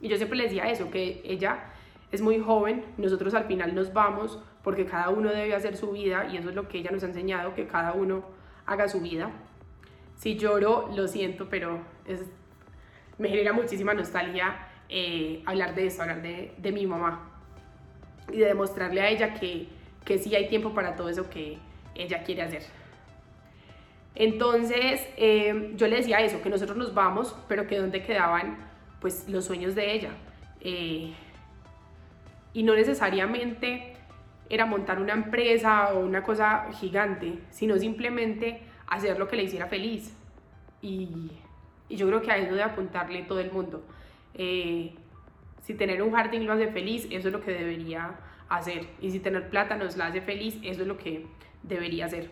y 0.00 0.08
yo 0.08 0.16
siempre 0.16 0.38
le 0.38 0.44
decía 0.44 0.70
eso, 0.70 0.90
que 0.92 1.20
ella 1.24 1.72
es 2.12 2.22
muy 2.22 2.38
joven, 2.38 2.84
nosotros 2.98 3.34
al 3.34 3.44
final 3.46 3.74
nos 3.74 3.92
vamos 3.92 4.40
porque 4.62 4.86
cada 4.86 5.10
uno 5.10 5.30
debe 5.30 5.54
hacer 5.56 5.76
su 5.76 5.90
vida 5.90 6.28
y 6.32 6.36
eso 6.36 6.50
es 6.50 6.54
lo 6.54 6.68
que 6.68 6.78
ella 6.78 6.92
nos 6.92 7.02
ha 7.02 7.06
enseñado, 7.06 7.54
que 7.54 7.66
cada 7.66 7.94
uno 7.94 8.24
haga 8.64 8.88
su 8.88 9.00
vida. 9.00 9.32
Si 10.14 10.36
lloro, 10.36 10.88
lo 10.94 11.08
siento, 11.08 11.48
pero 11.50 11.80
es, 12.06 12.24
me 13.18 13.28
genera 13.28 13.52
muchísima 13.52 13.94
nostalgia 13.94 14.56
eh, 14.88 15.42
hablar 15.44 15.74
de 15.74 15.86
eso, 15.86 16.02
hablar 16.02 16.22
de, 16.22 16.72
mi 16.72 16.86
mamá 16.86 17.28
y 18.32 18.38
de 18.38 18.46
demostrarle 18.46 19.00
a 19.00 19.08
ella 19.08 19.34
que, 19.34 19.68
que 20.04 20.18
sí 20.18 20.34
hay 20.34 20.48
tiempo 20.48 20.72
para 20.72 20.96
todo 20.96 21.08
eso 21.08 21.28
que 21.28 21.58
ella 21.94 22.22
quiere 22.22 22.42
hacer. 22.42 22.62
Entonces 24.14 25.06
eh, 25.16 25.72
yo 25.76 25.86
le 25.86 25.96
decía 25.96 26.20
eso, 26.20 26.40
que 26.42 26.48
nosotros 26.50 26.76
nos 26.76 26.94
vamos, 26.94 27.36
pero 27.48 27.66
que 27.66 27.78
dónde 27.78 28.02
quedaban 28.02 28.56
pues 29.00 29.28
los 29.28 29.44
sueños 29.44 29.74
de 29.74 29.92
ella. 29.92 30.10
Eh, 30.60 31.12
y 32.52 32.62
no 32.62 32.74
necesariamente 32.74 33.94
era 34.48 34.64
montar 34.66 35.00
una 35.00 35.12
empresa 35.12 35.92
o 35.92 36.00
una 36.00 36.22
cosa 36.22 36.66
gigante, 36.80 37.38
sino 37.50 37.76
simplemente 37.76 38.62
hacer 38.86 39.18
lo 39.18 39.28
que 39.28 39.36
le 39.36 39.44
hiciera 39.44 39.66
feliz. 39.66 40.14
Y, 40.80 41.30
y 41.88 41.96
yo 41.96 42.06
creo 42.06 42.22
que 42.22 42.30
a 42.30 42.36
eso 42.36 42.50
debe 42.50 42.62
apuntarle 42.62 43.22
todo 43.22 43.40
el 43.40 43.50
mundo. 43.50 43.82
Eh, 44.34 44.94
si 45.62 45.74
tener 45.74 46.02
un 46.02 46.12
jardín 46.12 46.46
lo 46.46 46.52
hace 46.52 46.68
feliz, 46.68 47.06
eso 47.10 47.28
es 47.28 47.32
lo 47.32 47.40
que 47.40 47.52
debería 47.52 48.16
hacer. 48.48 48.86
Y 49.00 49.10
si 49.10 49.20
tener 49.20 49.48
plátanos 49.48 49.96
la 49.96 50.06
hace 50.06 50.20
feliz, 50.20 50.58
eso 50.62 50.82
es 50.82 50.88
lo 50.88 50.96
que 50.96 51.26
debería 51.62 52.06
hacer. 52.06 52.30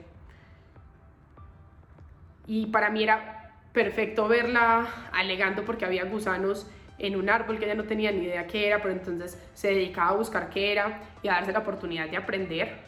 Y 2.46 2.66
para 2.66 2.90
mí 2.90 3.02
era 3.02 3.54
perfecto 3.72 4.28
verla 4.28 4.86
alegando 5.12 5.64
porque 5.64 5.84
había 5.84 6.04
gusanos 6.04 6.70
en 6.98 7.16
un 7.16 7.28
árbol 7.28 7.58
que 7.58 7.66
ella 7.66 7.74
no 7.74 7.84
tenía 7.84 8.10
ni 8.10 8.24
idea 8.24 8.46
qué 8.46 8.68
era, 8.68 8.80
pero 8.80 8.94
entonces 8.94 9.38
se 9.52 9.68
dedicaba 9.68 10.10
a 10.10 10.14
buscar 10.14 10.48
qué 10.48 10.72
era 10.72 11.02
y 11.22 11.28
a 11.28 11.32
darse 11.32 11.52
la 11.52 11.58
oportunidad 11.58 12.08
de 12.08 12.16
aprender. 12.16 12.78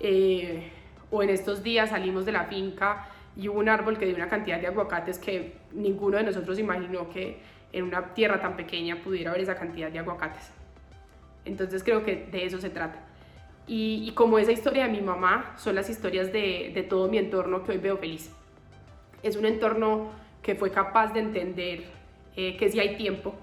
Eh, 0.00 0.70
o 1.10 1.22
en 1.22 1.30
estos 1.30 1.62
días 1.62 1.90
salimos 1.90 2.26
de 2.26 2.32
la 2.32 2.44
finca 2.44 3.08
y 3.36 3.48
un 3.48 3.68
árbol 3.68 3.98
que 3.98 4.06
dio 4.06 4.14
una 4.14 4.28
cantidad 4.28 4.60
de 4.60 4.68
aguacates 4.68 5.18
que 5.18 5.54
ninguno 5.72 6.16
de 6.16 6.24
nosotros 6.24 6.58
imaginó 6.58 7.10
que 7.10 7.38
en 7.72 7.84
una 7.84 8.14
tierra 8.14 8.40
tan 8.40 8.56
pequeña 8.56 9.02
pudiera 9.02 9.30
haber 9.30 9.42
esa 9.42 9.56
cantidad 9.56 9.90
de 9.90 9.98
aguacates. 9.98 10.52
Entonces 11.44 11.82
creo 11.82 12.04
que 12.04 12.28
de 12.30 12.46
eso 12.46 12.60
se 12.60 12.70
trata. 12.70 13.00
Y, 13.66 14.12
como 14.14 14.38
esa 14.38 14.52
historia 14.52 14.84
de 14.84 14.90
mi 14.90 15.00
mamá, 15.00 15.54
son 15.56 15.74
las 15.74 15.88
historias 15.88 16.32
de, 16.32 16.70
de 16.74 16.82
todo 16.82 17.08
mi 17.08 17.16
entorno 17.16 17.64
que 17.64 17.72
hoy 17.72 17.78
veo 17.78 17.96
feliz. 17.96 18.30
Es 19.22 19.36
un 19.36 19.46
entorno 19.46 20.10
que 20.42 20.54
fue 20.54 20.70
capaz 20.70 21.14
de 21.14 21.20
entender 21.20 21.84
eh, 22.36 22.56
que 22.58 22.68
si 22.68 22.78
hay 22.78 22.96
tiempo, 22.96 23.34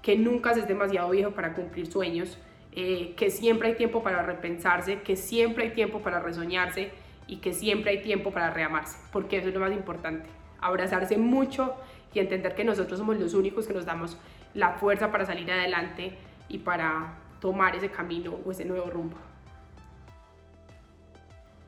que 0.00 0.16
nunca 0.16 0.52
es 0.52 0.68
demasiado 0.68 1.10
viejo 1.10 1.32
para 1.32 1.54
cumplir 1.54 1.86
sueños, 1.86 2.38
eh, 2.72 3.14
que 3.16 3.30
siempre 3.30 3.68
hay 3.68 3.74
tiempo 3.74 4.02
para 4.02 4.22
repensarse, 4.22 5.00
que 5.00 5.16
siempre 5.16 5.64
hay 5.64 5.70
tiempo 5.70 6.00
para 6.00 6.20
resoñarse 6.20 6.92
y 7.26 7.36
que 7.36 7.52
siempre 7.52 7.92
hay 7.92 8.02
tiempo 8.02 8.32
para 8.32 8.50
reamarse, 8.50 8.98
porque 9.12 9.38
eso 9.38 9.48
es 9.48 9.54
lo 9.54 9.60
más 9.60 9.72
importante. 9.72 10.28
Abrazarse 10.60 11.16
mucho 11.16 11.74
y 12.12 12.20
entender 12.20 12.54
que 12.54 12.64
nosotros 12.64 12.98
somos 12.98 13.18
los 13.18 13.34
únicos 13.34 13.66
que 13.66 13.74
nos 13.74 13.84
damos 13.84 14.16
la 14.54 14.72
fuerza 14.72 15.10
para 15.10 15.26
salir 15.26 15.50
adelante 15.50 16.16
y 16.48 16.58
para 16.58 17.18
tomar 17.40 17.74
ese 17.76 17.90
camino 17.90 18.38
o 18.44 18.50
ese 18.50 18.64
nuevo 18.64 18.88
rumbo. 18.90 19.16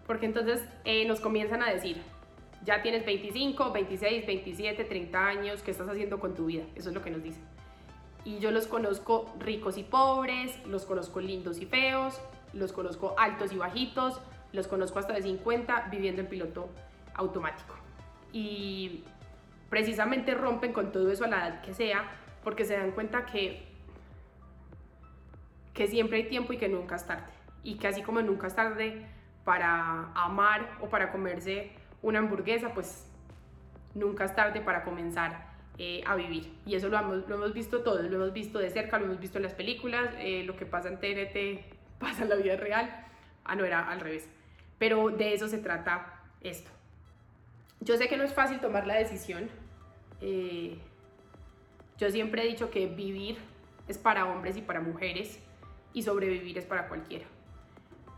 Porque 0.07 0.27
entonces 0.27 0.65
eh, 0.85 1.07
nos 1.07 1.21
comienzan 1.21 1.63
a 1.63 1.71
decir, 1.71 2.01
ya 2.65 2.81
tienes 2.83 3.05
25, 3.05 3.73
26, 3.73 4.27
27, 4.27 4.85
30 4.85 5.27
años, 5.27 5.63
¿qué 5.63 5.73
estás 5.73 5.89
haciendo 5.89 6.21
con 6.21 6.35
tu 6.35 6.47
vida? 6.47 6.65
Eso 6.77 6.91
es 6.91 6.95
lo 6.95 7.03
que 7.03 7.11
nos 7.11 7.23
dicen. 7.23 7.43
Y 8.25 8.39
yo 8.39 8.51
los 8.51 8.67
conozco 8.67 9.33
ricos 9.39 9.79
y 9.79 9.83
pobres, 9.83 10.53
los 10.67 10.85
conozco 10.85 11.21
lindos 11.21 11.61
y 11.61 11.67
feos, 11.67 12.21
los 12.53 12.73
conozco 12.73 13.15
altos 13.19 13.53
y 13.53 13.57
bajitos, 13.57 14.21
los 14.57 14.67
conozco 14.67 14.99
hasta 14.99 15.13
de 15.13 15.23
50 15.23 15.89
viviendo 15.91 16.23
en 16.23 16.29
piloto 16.29 16.69
automático. 17.15 17.75
Y 18.33 19.05
precisamente 19.71 20.35
rompen 20.35 20.73
con 20.73 20.93
todo 20.93 21.11
eso 21.11 21.25
a 21.25 21.29
la 21.29 21.49
edad 21.49 21.61
que 21.63 21.75
sea, 21.75 22.11
porque 22.43 22.65
se 22.65 22.77
dan 22.77 22.93
cuenta 22.93 23.27
que, 23.27 23.67
que 25.75 25.87
siempre 25.87 26.19
hay 26.19 26.29
tiempo 26.29 26.53
y 26.53 26.59
que 26.59 26.69
nunca 26.69 26.97
es 26.97 27.07
tarde. 27.07 27.33
Y 27.63 27.77
que 27.77 27.89
así 27.89 28.03
como 28.03 28.23
nunca 28.23 28.47
es 28.47 28.55
tarde 28.55 29.07
para 29.45 30.13
amar 30.15 30.79
o 30.81 30.89
para 30.89 31.13
comerse 31.13 31.73
una 32.03 32.19
hamburguesa, 32.19 32.73
pues 32.75 33.09
nunca 33.95 34.25
es 34.25 34.35
tarde 34.35 34.61
para 34.61 34.85
comenzar 34.85 35.47
eh, 35.79 36.03
a 36.07 36.15
vivir. 36.17 36.53
Y 36.65 36.75
eso 36.75 36.89
lo 36.89 36.99
hemos, 36.99 37.29
lo 37.29 37.35
hemos, 37.37 37.53
visto 37.53 37.83
todos, 37.83 38.05
lo 38.05 38.17
hemos 38.17 38.33
visto 38.33 38.59
de 38.59 38.71
cerca, 38.71 38.99
lo 38.99 39.07
hemos 39.07 39.21
visto 39.21 39.39
en 39.39 39.45
las 39.45 39.55
películas, 39.55 40.09
eh, 40.19 40.43
lo 40.45 40.57
que 40.57 40.67
pasa 40.67 40.89
en 40.89 40.99
TNT 40.99 41.75
pasa 41.99 42.23
en 42.23 42.29
la 42.29 42.37
vida 42.37 42.57
real. 42.57 43.05
Ah, 43.45 43.55
no, 43.55 43.65
era 43.65 43.89
al 43.89 44.01
revés. 44.01 44.29
Pero 44.79 45.09
de 45.11 45.35
eso 45.35 45.49
se 45.49 45.59
trata 45.59 46.23
esto. 46.41 46.71
Yo 47.81 47.97
sé 47.97 48.09
que 48.09 48.17
no 48.17 48.25
es 48.25 48.35
fácil 48.35 48.61
tomar 48.61 48.87
la 48.87 48.95
decisión. 48.95 49.49
Eh, 50.21 50.79
yo 51.99 52.11
siempre 52.11 52.43
he 52.43 52.49
dicho 52.49 52.71
que 52.71 52.87
vivir 52.87 53.37
es 53.89 53.99
para 53.99 54.27
hombres 54.27 54.57
y 54.57 54.63
para 54.63 54.81
mujeres 54.81 55.39
y 55.93 56.03
sobrevivir 56.03 56.59
es 56.59 56.65
para 56.65 56.89
cualquiera. 56.89 57.25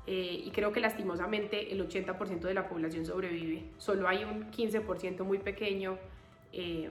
Eh, 0.07 0.43
y 0.45 0.51
creo 0.53 0.73
que 0.73 0.81
lastimosamente 0.81 1.71
el 1.73 1.87
80% 1.87 2.41
de 2.41 2.55
la 2.55 2.69
población 2.69 3.05
sobrevive. 3.05 3.65
Solo 3.77 4.09
hay 4.09 4.25
un 4.25 4.51
15% 4.51 5.23
muy 5.23 5.39
pequeño 5.39 5.99
eh, 6.53 6.91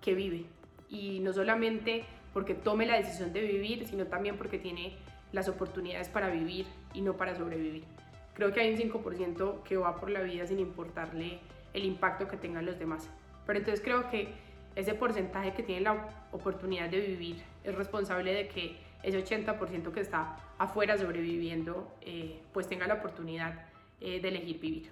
que 0.00 0.14
vive. 0.14 0.46
Y 0.88 1.20
no 1.20 1.32
solamente 1.32 2.04
porque 2.32 2.54
tome 2.54 2.86
la 2.86 2.96
decisión 2.96 3.32
de 3.32 3.42
vivir, 3.42 3.86
sino 3.86 4.06
también 4.06 4.36
porque 4.38 4.58
tiene 4.58 4.96
las 5.32 5.48
oportunidades 5.48 6.08
para 6.08 6.30
vivir 6.30 6.66
y 6.94 7.02
no 7.02 7.16
para 7.16 7.36
sobrevivir. 7.36 7.84
Creo 8.34 8.52
que 8.52 8.60
hay 8.60 8.72
un 8.72 8.78
5% 8.78 9.62
que 9.62 9.76
va 9.76 9.96
por 9.96 10.10
la 10.10 10.22
vida 10.22 10.46
sin 10.46 10.58
importarle 10.58 11.38
el 11.72 11.84
impacto 11.84 12.28
que 12.28 12.36
tengan 12.36 12.66
los 12.66 12.78
demás. 12.78 13.08
Pero 13.46 13.58
entonces 13.58 13.84
creo 13.84 14.08
que 14.10 14.28
ese 14.76 14.94
porcentaje 14.94 15.52
que 15.52 15.62
tiene 15.62 15.82
la 15.82 16.08
oportunidad 16.32 16.88
de 16.88 17.00
vivir 17.00 17.42
es 17.64 17.74
responsable 17.74 18.32
de 18.32 18.48
que 18.48 18.76
ese 19.02 19.22
80% 19.22 19.92
que 19.92 20.00
está 20.00 20.36
afuera 20.58 20.96
sobreviviendo 20.98 21.90
eh, 22.02 22.40
pues 22.52 22.68
tenga 22.68 22.86
la 22.86 22.94
oportunidad 22.94 23.66
eh, 24.00 24.20
de 24.20 24.28
elegir 24.28 24.60
vivir. 24.60 24.90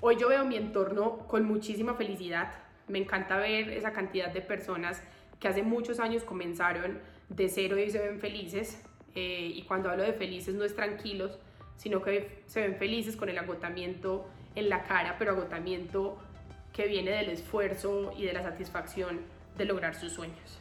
Hoy 0.00 0.16
yo 0.16 0.28
veo 0.28 0.44
mi 0.44 0.56
entorno 0.56 1.18
con 1.26 1.44
muchísima 1.44 1.94
felicidad. 1.94 2.52
Me 2.86 2.98
encanta 2.98 3.38
ver 3.38 3.70
esa 3.70 3.92
cantidad 3.92 4.28
de 4.30 4.42
personas 4.42 5.02
que 5.40 5.48
hace 5.48 5.62
muchos 5.62 6.00
años 6.00 6.22
comenzaron 6.22 7.00
de 7.28 7.48
cero 7.48 7.78
y 7.78 7.90
se 7.90 7.98
ven 7.98 8.20
felices. 8.20 8.82
Eh, 9.16 9.50
y 9.54 9.62
cuando 9.62 9.90
hablo 9.90 10.02
de 10.04 10.12
felices 10.12 10.54
no 10.54 10.64
es 10.64 10.76
tranquilos, 10.76 11.38
sino 11.76 12.02
que 12.02 12.42
se 12.46 12.60
ven 12.60 12.76
felices 12.76 13.16
con 13.16 13.30
el 13.30 13.38
agotamiento 13.38 14.28
en 14.54 14.68
la 14.68 14.84
cara, 14.84 15.16
pero 15.18 15.32
agotamiento 15.32 16.18
que 16.74 16.86
viene 16.86 17.12
del 17.12 17.30
esfuerzo 17.30 18.12
y 18.14 18.24
de 18.24 18.34
la 18.34 18.42
satisfacción 18.42 19.20
de 19.56 19.64
lograr 19.64 19.94
sus 19.94 20.12
sueños. 20.12 20.60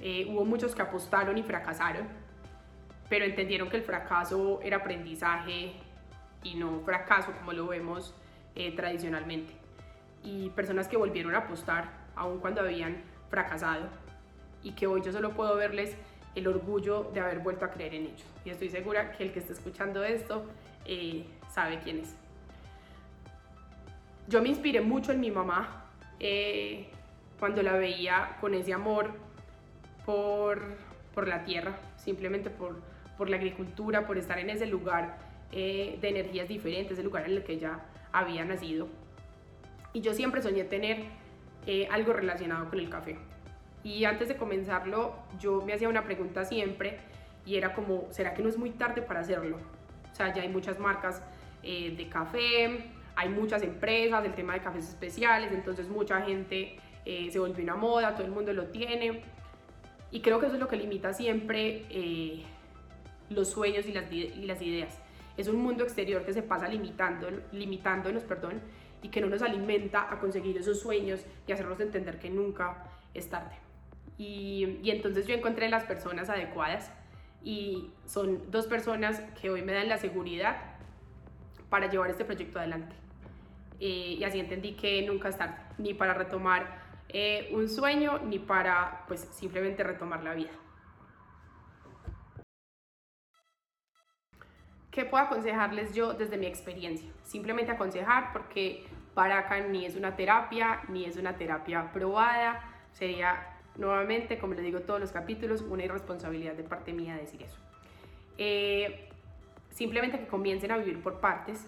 Eh, 0.00 0.26
hubo 0.28 0.44
muchos 0.44 0.74
que 0.74 0.82
apostaron 0.82 1.38
y 1.38 1.44
fracasaron, 1.44 2.08
pero 3.08 3.24
entendieron 3.24 3.70
que 3.70 3.76
el 3.76 3.84
fracaso 3.84 4.60
era 4.64 4.78
aprendizaje 4.78 5.72
y 6.42 6.56
no 6.56 6.80
fracaso 6.80 7.32
como 7.38 7.52
lo 7.52 7.68
vemos 7.68 8.12
eh, 8.56 8.74
tradicionalmente. 8.74 9.52
Y 10.24 10.50
personas 10.50 10.88
que 10.88 10.96
volvieron 10.96 11.36
a 11.36 11.38
apostar 11.38 11.92
aun 12.16 12.40
cuando 12.40 12.60
habían 12.60 13.02
fracasado 13.30 13.88
y 14.64 14.72
que 14.72 14.88
hoy 14.88 15.00
yo 15.02 15.12
solo 15.12 15.30
puedo 15.30 15.54
verles 15.54 15.96
el 16.34 16.48
orgullo 16.48 17.10
de 17.14 17.20
haber 17.20 17.38
vuelto 17.40 17.64
a 17.64 17.70
creer 17.70 17.94
en 17.94 18.06
ellos. 18.06 18.24
Y 18.44 18.50
estoy 18.50 18.68
segura 18.68 19.12
que 19.12 19.24
el 19.24 19.32
que 19.32 19.38
esté 19.38 19.52
escuchando 19.52 20.02
esto 20.02 20.44
eh, 20.84 21.24
sabe 21.52 21.80
quién 21.80 22.00
es. 22.00 22.14
Yo 24.28 24.42
me 24.42 24.48
inspiré 24.48 24.80
mucho 24.80 25.12
en 25.12 25.20
mi 25.20 25.30
mamá 25.30 25.84
eh, 26.18 26.88
cuando 27.38 27.62
la 27.62 27.74
veía 27.74 28.36
con 28.40 28.54
ese 28.54 28.72
amor 28.72 29.10
por, 30.06 30.62
por 31.14 31.28
la 31.28 31.44
tierra, 31.44 31.76
simplemente 31.96 32.50
por, 32.50 32.80
por, 33.16 33.28
la 33.28 33.36
agricultura, 33.36 34.06
por 34.06 34.18
estar 34.18 34.38
en 34.38 34.50
ese 34.50 34.66
lugar 34.66 35.18
eh, 35.52 35.98
de 36.00 36.08
energías 36.08 36.48
diferentes, 36.48 36.92
ese 36.92 37.02
lugar 37.02 37.26
en 37.26 37.32
el 37.36 37.44
que 37.44 37.52
ella 37.52 37.80
había 38.12 38.44
nacido. 38.44 38.88
Y 39.92 40.00
yo 40.00 40.14
siempre 40.14 40.42
soñé 40.42 40.64
tener 40.64 41.04
algo 41.90 42.12
relacionado 42.12 42.68
con 42.68 42.78
el 42.78 42.90
café. 42.90 43.16
Y 43.84 44.04
antes 44.06 44.28
de 44.28 44.36
comenzarlo, 44.36 45.14
yo 45.38 45.62
me 45.62 45.74
hacía 45.74 45.88
una 45.88 46.04
pregunta 46.04 46.44
siempre 46.44 46.98
y 47.46 47.56
era 47.56 47.74
como, 47.74 48.08
¿será 48.10 48.34
que 48.34 48.42
no 48.42 48.48
es 48.48 48.56
muy 48.56 48.70
tarde 48.70 49.02
para 49.02 49.20
hacerlo? 49.20 49.58
O 50.10 50.14
sea, 50.14 50.32
ya 50.32 50.42
hay 50.42 50.48
muchas 50.48 50.78
marcas 50.78 51.22
eh, 51.62 51.94
de 51.96 52.08
café, 52.08 52.90
hay 53.14 53.28
muchas 53.28 53.62
empresas, 53.62 54.24
el 54.24 54.32
tema 54.34 54.54
de 54.54 54.60
cafés 54.60 54.88
especiales, 54.88 55.52
entonces 55.52 55.88
mucha 55.88 56.22
gente 56.22 56.76
eh, 57.04 57.28
se 57.30 57.38
volvió 57.38 57.62
una 57.62 57.76
moda, 57.76 58.14
todo 58.14 58.26
el 58.26 58.32
mundo 58.32 58.52
lo 58.52 58.66
tiene. 58.66 59.22
Y 60.10 60.20
creo 60.20 60.40
que 60.40 60.46
eso 60.46 60.54
es 60.54 60.60
lo 60.60 60.68
que 60.68 60.76
limita 60.76 61.12
siempre 61.12 61.84
eh, 61.90 62.42
los 63.30 63.50
sueños 63.50 63.86
y 63.86 63.92
las, 63.92 64.62
ideas. 64.62 64.98
Es 65.36 65.48
un 65.48 65.56
mundo 65.56 65.84
exterior 65.84 66.24
que 66.24 66.32
se 66.32 66.42
pasa 66.42 66.68
limitando, 66.68 67.28
limitándonos 67.52 68.22
perdón, 68.22 68.60
y 69.02 69.08
que 69.08 69.20
no 69.20 69.26
nos 69.26 69.42
alimenta 69.42 70.10
a 70.10 70.18
conseguir 70.20 70.56
esos 70.56 70.80
sueños 70.80 71.26
y 71.46 71.52
hacernos 71.52 71.80
entender 71.80 72.18
que 72.18 72.30
nunca 72.30 72.84
es 73.12 73.28
tarde. 73.28 73.63
Y, 74.16 74.80
entonces 74.84 75.26
yo 75.26 75.34
encontré 75.34 75.68
las 75.68 75.84
personas 75.84 76.30
adecuadas 76.30 76.92
y 77.42 77.90
son 78.06 78.50
dos 78.50 78.66
personas 78.66 79.20
que 79.40 79.50
hoy 79.50 79.62
me 79.62 79.72
dan 79.72 79.88
la 79.88 79.98
seguridad 79.98 80.56
para 81.68 81.90
llevar 81.90 82.10
este 82.10 82.24
proyecto 82.24 82.58
adelante. 82.58 82.94
Eh, 83.80 84.16
y 84.18 84.24
así 84.24 84.38
entendí 84.38 84.74
que 84.74 85.04
nunca 85.06 85.28
es 85.28 85.36
tarde, 85.36 85.56
ni 85.78 85.94
para 85.94 86.14
retomar 86.14 86.78
eh, 87.08 87.50
un 87.52 87.68
sueño, 87.68 88.20
ni 88.20 88.38
para 88.38 89.04
pues 89.08 89.20
simplemente 89.32 89.82
retomar 89.82 90.22
la 90.22 90.34
vida. 90.34 90.50
¿Qué 94.90 95.04
puedo 95.04 95.24
aconsejarles 95.24 95.92
yo 95.92 96.14
desde 96.14 96.36
mi 96.36 96.46
experiencia? 96.46 97.10
Simplemente 97.24 97.72
aconsejar 97.72 98.32
porque 98.32 98.86
acá 99.16 99.60
ni 99.60 99.84
es 99.84 99.96
una 99.96 100.16
terapia, 100.16 100.82
ni 100.88 101.04
es 101.04 101.16
una 101.16 101.36
terapia 101.36 101.92
probada, 101.92 102.62
sería 102.92 103.53
nuevamente, 103.76 104.38
como 104.38 104.54
les 104.54 104.64
digo 104.64 104.80
todos 104.80 105.00
los 105.00 105.12
capítulos, 105.12 105.62
una 105.62 105.84
irresponsabilidad 105.84 106.54
de 106.54 106.62
parte 106.62 106.92
mía 106.92 107.16
decir 107.16 107.42
eso. 107.42 107.58
Eh, 108.38 109.08
simplemente 109.70 110.18
que 110.18 110.26
comiencen 110.26 110.70
a 110.70 110.76
vivir 110.76 111.02
por 111.02 111.20
partes, 111.20 111.66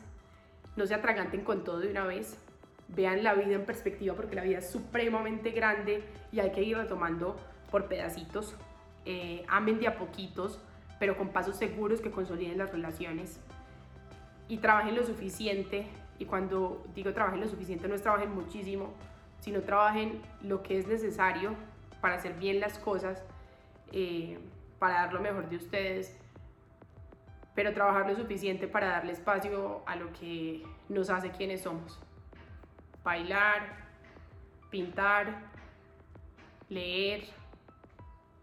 no 0.76 0.86
se 0.86 0.94
atraganten 0.94 1.42
con 1.42 1.64
todo 1.64 1.80
de 1.80 1.90
una 1.90 2.04
vez, 2.04 2.38
vean 2.88 3.24
la 3.24 3.34
vida 3.34 3.54
en 3.54 3.64
perspectiva 3.64 4.14
porque 4.14 4.36
la 4.36 4.42
vida 4.42 4.58
es 4.58 4.70
supremamente 4.70 5.50
grande 5.50 6.04
y 6.32 6.40
hay 6.40 6.52
que 6.52 6.62
ir 6.62 6.76
retomando 6.76 7.36
por 7.70 7.86
pedacitos, 7.86 8.54
eh, 9.04 9.44
amen 9.48 9.80
de 9.80 9.88
a 9.88 9.96
poquitos, 9.96 10.60
pero 11.00 11.16
con 11.16 11.30
pasos 11.30 11.56
seguros 11.56 12.00
que 12.00 12.10
consoliden 12.10 12.58
las 12.58 12.70
relaciones 12.70 13.40
y 14.48 14.58
trabajen 14.58 14.94
lo 14.94 15.04
suficiente. 15.04 15.86
Y 16.18 16.24
cuando 16.24 16.82
digo 16.94 17.12
trabajen 17.12 17.40
lo 17.40 17.48
suficiente, 17.48 17.88
no 17.88 17.94
es 17.94 18.02
trabajen 18.02 18.34
muchísimo, 18.34 18.94
sino 19.40 19.60
trabajen 19.60 20.22
lo 20.42 20.62
que 20.62 20.78
es 20.78 20.86
necesario 20.86 21.54
para 22.00 22.16
hacer 22.16 22.34
bien 22.34 22.60
las 22.60 22.78
cosas, 22.78 23.24
eh, 23.92 24.38
para 24.78 24.94
dar 24.94 25.12
lo 25.12 25.20
mejor 25.20 25.48
de 25.48 25.56
ustedes, 25.56 26.18
pero 27.54 27.72
trabajar 27.72 28.08
lo 28.08 28.16
suficiente 28.16 28.68
para 28.68 28.88
darle 28.88 29.12
espacio 29.12 29.82
a 29.86 29.96
lo 29.96 30.12
que 30.12 30.62
nos 30.88 31.08
hace 31.10 31.30
quienes 31.30 31.62
somos. 31.62 31.98
Bailar, 33.02 33.86
pintar, 34.70 35.42
leer, 36.68 37.24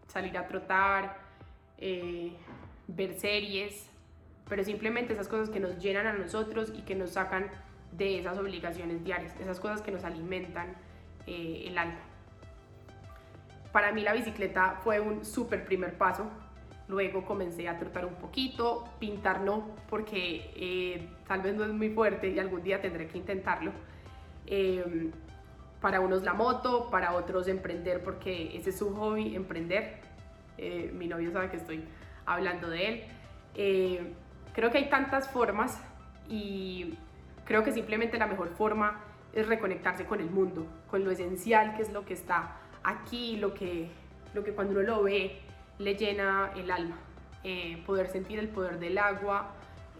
salir 0.08 0.36
a 0.36 0.46
trotar, 0.46 1.16
eh, 1.78 2.32
ver 2.88 3.14
series, 3.14 3.88
pero 4.48 4.64
simplemente 4.64 5.12
esas 5.12 5.28
cosas 5.28 5.48
que 5.48 5.60
nos 5.60 5.78
llenan 5.78 6.06
a 6.06 6.12
nosotros 6.12 6.72
y 6.74 6.82
que 6.82 6.94
nos 6.94 7.10
sacan 7.10 7.50
de 7.92 8.18
esas 8.18 8.36
obligaciones 8.38 9.04
diarias, 9.04 9.34
esas 9.40 9.60
cosas 9.60 9.80
que 9.80 9.92
nos 9.92 10.04
alimentan 10.04 10.74
eh, 11.26 11.64
el 11.66 11.78
alma. 11.78 12.00
Para 13.74 13.90
mí 13.90 14.02
la 14.02 14.12
bicicleta 14.12 14.78
fue 14.84 15.00
un 15.00 15.24
súper 15.24 15.64
primer 15.64 15.98
paso. 15.98 16.30
Luego 16.86 17.24
comencé 17.24 17.68
a 17.68 17.76
trotar 17.76 18.06
un 18.06 18.14
poquito, 18.14 18.84
pintar 19.00 19.40
no, 19.40 19.74
porque 19.90 20.52
eh, 20.54 21.08
tal 21.26 21.40
vez 21.40 21.56
no 21.56 21.64
es 21.64 21.72
muy 21.72 21.90
fuerte 21.90 22.28
y 22.28 22.38
algún 22.38 22.62
día 22.62 22.80
tendré 22.80 23.08
que 23.08 23.18
intentarlo. 23.18 23.72
Em, 24.46 25.10
para 25.80 25.98
unos 25.98 26.22
la 26.22 26.34
moto, 26.34 26.88
para 26.88 27.14
otros 27.14 27.48
emprender, 27.48 28.00
porque 28.04 28.56
ese 28.56 28.70
es 28.70 28.78
su 28.78 28.94
hobby, 28.94 29.34
emprender. 29.34 30.02
Eh, 30.56 30.92
mi 30.94 31.08
novio 31.08 31.32
sabe 31.32 31.50
que 31.50 31.56
estoy 31.56 31.82
hablando 32.26 32.70
de 32.70 32.88
él. 32.88 33.04
Eh, 33.56 34.12
creo 34.52 34.70
que 34.70 34.78
hay 34.78 34.88
tantas 34.88 35.28
formas 35.28 35.82
y 36.28 36.96
creo 37.44 37.64
que 37.64 37.72
simplemente 37.72 38.18
la 38.18 38.28
mejor 38.28 38.50
forma 38.50 39.00
es 39.32 39.48
reconectarse 39.48 40.04
con 40.04 40.20
el 40.20 40.30
mundo, 40.30 40.64
con 40.88 41.02
lo 41.02 41.10
esencial 41.10 41.74
que 41.74 41.82
es 41.82 41.92
lo 41.92 42.04
que 42.04 42.14
está 42.14 42.60
aquí 42.84 43.36
lo 43.38 43.54
que, 43.54 43.88
lo 44.34 44.44
que 44.44 44.52
cuando 44.52 44.74
uno 44.74 44.82
lo 44.82 45.02
ve 45.02 45.40
le 45.78 45.96
llena 45.96 46.52
el 46.54 46.70
alma. 46.70 46.98
Eh, 47.42 47.82
poder 47.84 48.08
sentir 48.08 48.38
el 48.38 48.48
poder 48.48 48.78
del 48.78 48.96
agua, 48.96 49.50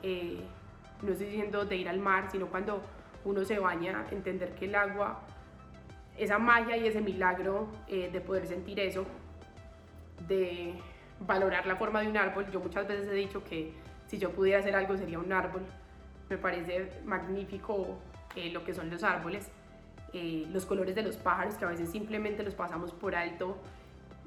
eh, 0.03 0.41
no 1.03 1.13
estoy 1.13 1.27
diciendo 1.27 1.65
de 1.65 1.77
ir 1.77 1.89
al 1.89 1.99
mar, 1.99 2.31
sino 2.31 2.47
cuando 2.47 2.83
uno 3.25 3.45
se 3.45 3.59
baña, 3.59 4.05
entender 4.11 4.55
que 4.55 4.67
el 4.67 4.75
agua, 4.75 5.21
esa 6.17 6.39
magia 6.39 6.77
y 6.77 6.87
ese 6.87 7.01
milagro 7.01 7.69
eh, 7.89 8.09
de 8.11 8.21
poder 8.21 8.47
sentir 8.47 8.79
eso, 8.81 9.05
de 10.29 10.75
valorar 11.21 11.67
la 11.67 11.77
forma 11.77 12.01
de 12.01 12.09
un 12.09 12.17
árbol. 12.17 12.51
Yo 12.51 12.61
muchas 12.61 12.87
veces 12.87 13.09
he 13.09 13.15
dicho 13.15 13.43
que 13.45 13.73
si 14.07 14.19
yo 14.19 14.31
pudiera 14.31 14.61
hacer 14.61 14.75
algo 14.75 14.97
sería 14.97 15.19
un 15.19 15.33
árbol. 15.33 15.63
Me 16.31 16.39
parece 16.39 16.91
magnífico 17.05 17.99
lo 18.53 18.65
que 18.65 18.75
son 18.75 18.91
los 18.91 19.03
árboles. 19.05 19.51
Eh, 20.17 20.47
los 20.53 20.65
colores 20.65 20.95
de 20.95 21.03
los 21.03 21.17
pájaros 21.17 21.57
que 21.57 21.65
a 21.65 21.69
veces 21.69 21.91
simplemente 21.91 22.45
los 22.45 22.55
pasamos 22.55 22.93
por 22.93 23.17
alto 23.17 23.57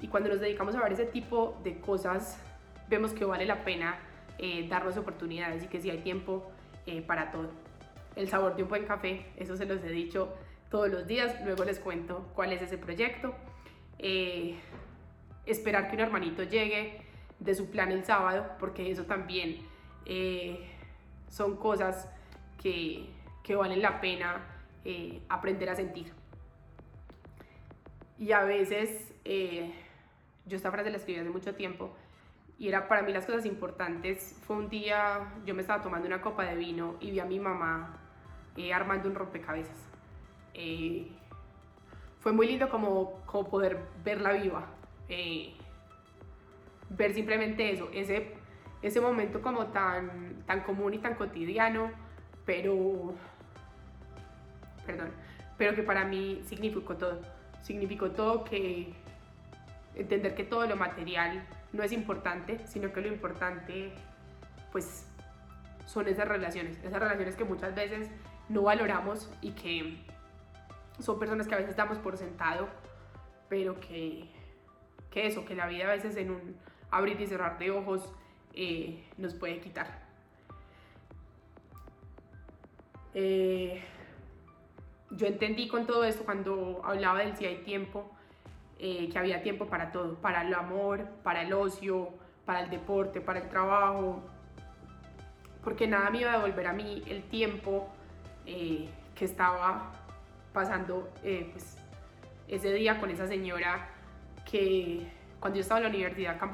y 0.02 0.08
cuando 0.08 0.28
nos 0.28 0.38
dedicamos 0.38 0.74
a 0.74 0.82
ver 0.82 0.92
ese 0.92 1.06
tipo 1.06 1.58
de 1.64 1.80
cosas 1.80 2.38
vemos 2.90 3.14
que 3.14 3.24
vale 3.24 3.46
la 3.46 3.64
pena 3.64 3.98
eh, 4.36 4.68
darnos 4.68 4.98
oportunidades 4.98 5.64
y 5.64 5.66
que 5.68 5.80
si 5.80 5.88
hay 5.88 6.00
tiempo 6.00 6.50
eh, 6.84 7.00
para 7.00 7.30
todo. 7.30 7.48
El 8.16 8.28
sabor 8.28 8.54
de 8.54 8.64
un 8.64 8.68
buen 8.68 8.84
café, 8.84 9.32
eso 9.36 9.56
se 9.56 9.64
los 9.64 9.82
he 9.82 9.88
dicho 9.88 10.28
todos 10.70 10.90
los 10.90 11.06
días, 11.06 11.34
luego 11.42 11.64
les 11.64 11.80
cuento 11.80 12.28
cuál 12.34 12.52
es 12.52 12.60
ese 12.60 12.76
proyecto. 12.76 13.34
esperar 15.46 15.88
que 15.88 15.94
un 15.94 16.00
hermanito 16.00 16.42
llegue 16.42 17.00
de 17.38 17.54
su 17.54 17.70
plan 17.70 17.92
el 17.92 18.04
sábado, 18.04 18.44
porque 18.60 18.90
eso 18.90 19.04
también 19.04 19.56
son 21.30 21.56
cosas 21.56 22.10
que, 22.62 23.08
que 23.42 23.56
valen 23.56 23.80
la 23.80 24.02
pena 24.02 24.57
eh, 24.90 25.20
aprender 25.28 25.68
a 25.68 25.74
sentir. 25.74 26.14
Y 28.18 28.32
a 28.32 28.42
veces, 28.44 29.12
eh, 29.26 29.70
yo 30.46 30.56
esta 30.56 30.70
frase 30.70 30.88
la 30.88 30.96
escribí 30.96 31.20
hace 31.20 31.28
mucho 31.28 31.54
tiempo, 31.54 31.94
y 32.58 32.68
era 32.68 32.88
para 32.88 33.02
mí 33.02 33.12
las 33.12 33.26
cosas 33.26 33.44
importantes. 33.44 34.40
Fue 34.46 34.56
un 34.56 34.70
día, 34.70 35.30
yo 35.44 35.54
me 35.54 35.60
estaba 35.60 35.82
tomando 35.82 36.06
una 36.06 36.22
copa 36.22 36.44
de 36.44 36.56
vino 36.56 36.96
y 37.00 37.10
vi 37.10 37.20
a 37.20 37.26
mi 37.26 37.38
mamá 37.38 37.98
eh, 38.56 38.72
armando 38.72 39.10
un 39.10 39.14
rompecabezas. 39.14 39.76
fue 42.20 42.32
muy 42.32 42.46
lindo 42.46 42.70
como, 42.70 43.20
como 43.26 43.46
poder 43.50 43.78
verla 44.02 44.32
viva, 44.32 44.68
ver 46.88 47.12
simplemente 47.12 47.72
eso, 47.72 47.90
ese, 47.92 48.32
ese 48.80 49.02
momento 49.02 49.42
como 49.42 49.66
tan, 49.66 50.44
tan 50.46 50.62
común 50.62 50.94
y 50.94 50.98
tan 50.98 51.14
cotidiano, 51.16 51.90
pero 52.46 53.14
perdón, 54.88 55.10
pero 55.58 55.74
que 55.74 55.82
para 55.82 56.04
mí 56.04 56.40
significó 56.46 56.96
todo. 56.96 57.20
Significó 57.60 58.10
todo 58.10 58.42
que 58.42 58.94
entender 59.94 60.34
que 60.34 60.44
todo 60.44 60.66
lo 60.66 60.76
material 60.76 61.44
no 61.74 61.82
es 61.82 61.92
importante, 61.92 62.66
sino 62.66 62.90
que 62.90 63.02
lo 63.02 63.08
importante 63.08 63.92
pues 64.72 65.06
son 65.84 66.08
esas 66.08 66.26
relaciones, 66.26 66.78
esas 66.82 67.00
relaciones 67.00 67.36
que 67.36 67.44
muchas 67.44 67.74
veces 67.74 68.08
no 68.48 68.62
valoramos 68.62 69.30
y 69.42 69.50
que 69.52 69.98
son 71.00 71.18
personas 71.18 71.46
que 71.46 71.54
a 71.54 71.58
veces 71.58 71.76
damos 71.76 71.98
por 71.98 72.16
sentado, 72.16 72.68
pero 73.50 73.78
que, 73.80 74.30
que 75.10 75.26
eso, 75.26 75.44
que 75.44 75.54
la 75.54 75.66
vida 75.66 75.84
a 75.84 75.90
veces 75.90 76.16
en 76.16 76.30
un 76.30 76.56
abrir 76.90 77.20
y 77.20 77.26
cerrar 77.26 77.58
de 77.58 77.70
ojos 77.70 78.10
eh, 78.54 79.04
nos 79.18 79.34
puede 79.34 79.60
quitar. 79.60 80.08
Eh, 83.12 83.82
yo 85.10 85.26
entendí 85.26 85.68
con 85.68 85.86
todo 85.86 86.04
esto 86.04 86.24
cuando 86.24 86.80
hablaba 86.84 87.20
del 87.20 87.36
si 87.36 87.46
hay 87.46 87.56
tiempo, 87.58 88.10
eh, 88.78 89.08
que 89.10 89.18
había 89.18 89.42
tiempo 89.42 89.66
para 89.66 89.90
todo, 89.90 90.14
para 90.16 90.42
el 90.42 90.54
amor, 90.54 91.06
para 91.22 91.42
el 91.42 91.52
ocio, 91.52 92.10
para 92.44 92.60
el 92.60 92.70
deporte, 92.70 93.20
para 93.20 93.40
el 93.40 93.48
trabajo, 93.48 94.22
porque 95.64 95.86
nada 95.86 96.10
me 96.10 96.20
iba 96.20 96.32
a 96.32 96.38
devolver 96.38 96.66
a 96.66 96.72
mí 96.72 97.02
el 97.06 97.22
tiempo 97.24 97.88
eh, 98.46 98.88
que 99.14 99.24
estaba 99.24 99.92
pasando 100.52 101.10
pues, 101.22 101.76
ese 102.46 102.72
día 102.72 102.98
con 103.00 103.10
esa 103.10 103.26
señora 103.26 103.88
que 104.50 105.06
cuando 105.40 105.56
yo 105.56 105.62
estaba 105.62 105.78
en 105.80 105.84
la 105.84 105.90
universidad 105.90 106.36
acá 106.36 106.50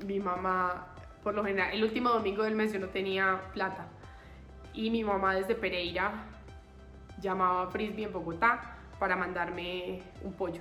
en 0.00 0.06
mi 0.06 0.20
mamá, 0.20 0.86
por 1.22 1.34
lo 1.34 1.44
general, 1.44 1.72
el 1.72 1.82
último 1.82 2.10
domingo 2.10 2.42
del 2.42 2.54
mes 2.54 2.72
yo 2.72 2.78
no 2.78 2.88
tenía 2.88 3.40
plata. 3.52 3.86
Y 4.74 4.90
mi 4.90 5.02
mamá 5.02 5.34
desde 5.34 5.54
Pereira 5.54 6.24
llamaba 7.20 7.64
a 7.64 7.66
Frisbee 7.68 8.04
en 8.04 8.12
Bogotá 8.12 8.76
para 8.98 9.16
mandarme 9.16 10.02
un 10.22 10.32
pollo. 10.32 10.60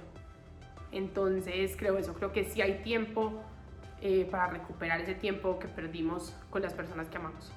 Entonces 0.92 1.76
creo 1.78 1.98
eso, 1.98 2.14
creo 2.14 2.32
que 2.32 2.44
sí 2.44 2.62
hay 2.62 2.82
tiempo 2.82 3.34
eh, 4.02 4.28
para 4.30 4.48
recuperar 4.48 5.02
ese 5.02 5.16
tiempo 5.16 5.60
que 5.60 5.68
perdimos 5.68 6.36
con 6.50 6.62
las 6.62 6.74
personas 6.74 7.08
que 7.10 7.18
amamos. 7.18 7.52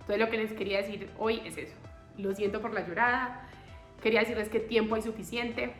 Entonces 0.00 0.18
lo 0.18 0.30
que 0.30 0.36
les 0.36 0.52
quería 0.52 0.78
decir 0.78 1.10
hoy 1.18 1.42
es 1.44 1.56
eso. 1.56 1.74
Lo 2.18 2.34
siento 2.34 2.60
por 2.60 2.72
la 2.72 2.86
llorada. 2.86 3.48
Quería 4.02 4.20
decirles 4.20 4.48
que 4.48 4.60
tiempo 4.60 4.94
hay 4.94 5.02
suficiente. 5.02 5.72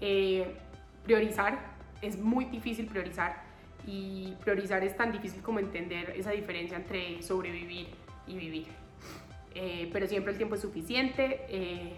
Eh, 0.00 0.56
priorizar, 1.04 1.58
es 2.02 2.18
muy 2.18 2.46
difícil 2.46 2.86
priorizar. 2.86 3.42
Y 3.86 4.34
priorizar 4.42 4.82
es 4.82 4.96
tan 4.96 5.12
difícil 5.12 5.42
como 5.42 5.58
entender 5.58 6.14
esa 6.16 6.30
diferencia 6.30 6.76
entre 6.76 7.22
sobrevivir 7.22 7.88
y 8.26 8.36
vivir. 8.36 8.83
Eh, 9.54 9.88
pero 9.92 10.06
siempre 10.06 10.32
el 10.32 10.36
tiempo 10.36 10.56
es 10.56 10.60
suficiente. 10.60 11.46
Eh, 11.48 11.92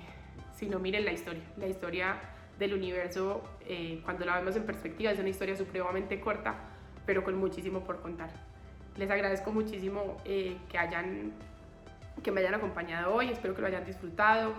si 0.54 0.66
no, 0.66 0.78
miren 0.78 1.04
la 1.04 1.12
historia. 1.12 1.42
La 1.56 1.66
historia 1.66 2.16
del 2.58 2.74
universo, 2.74 3.42
eh, 3.66 4.00
cuando 4.04 4.24
la 4.24 4.36
vemos 4.36 4.56
en 4.56 4.64
perspectiva, 4.64 5.10
es 5.10 5.18
una 5.18 5.28
historia 5.28 5.56
supremamente 5.56 6.20
corta, 6.20 6.54
pero 7.04 7.24
con 7.24 7.36
muchísimo 7.36 7.80
por 7.80 8.00
contar. 8.00 8.30
Les 8.96 9.10
agradezco 9.10 9.52
muchísimo 9.52 10.16
que, 10.24 10.56
hayan, 10.78 11.32
que 12.22 12.32
me 12.32 12.40
hayan 12.40 12.54
acompañado 12.54 13.14
hoy, 13.14 13.28
espero 13.28 13.54
que 13.54 13.60
lo 13.60 13.66
hayan 13.66 13.84
disfrutado, 13.84 14.54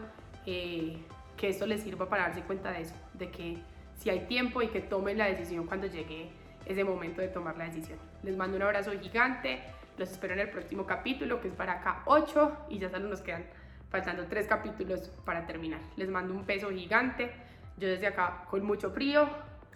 que 0.45 1.01
esto 1.41 1.65
les 1.65 1.81
sirva 1.81 2.07
para 2.07 2.27
darse 2.27 2.41
cuenta 2.41 2.71
de 2.71 2.81
eso, 2.81 2.93
de 3.15 3.31
que 3.31 3.57
si 3.95 4.11
hay 4.11 4.27
tiempo 4.27 4.61
y 4.61 4.67
que 4.67 4.79
tomen 4.79 5.17
la 5.17 5.25
decisión 5.25 5.65
cuando 5.65 5.87
llegue 5.87 6.29
ese 6.67 6.83
momento 6.83 7.21
de 7.21 7.29
tomar 7.29 7.57
la 7.57 7.65
decisión. 7.65 7.97
Les 8.21 8.37
mando 8.37 8.57
un 8.57 8.63
abrazo 8.63 8.91
gigante. 8.99 9.59
Los 9.97 10.11
espero 10.11 10.33
en 10.33 10.41
el 10.41 10.49
próximo 10.49 10.85
capítulo, 10.85 11.41
que 11.41 11.47
es 11.47 11.53
para 11.53 11.73
acá 11.73 12.03
8, 12.05 12.67
y 12.69 12.79
ya 12.79 12.89
solo 12.89 13.09
nos 13.09 13.21
quedan 13.21 13.45
faltando 13.89 14.25
3 14.25 14.47
capítulos 14.47 15.09
para 15.25 15.45
terminar. 15.47 15.79
Les 15.95 16.09
mando 16.09 16.33
un 16.33 16.45
peso 16.45 16.69
gigante. 16.69 17.31
Yo 17.77 17.87
desde 17.87 18.07
acá 18.07 18.45
con 18.49 18.63
mucho 18.63 18.91
frío, 18.91 19.27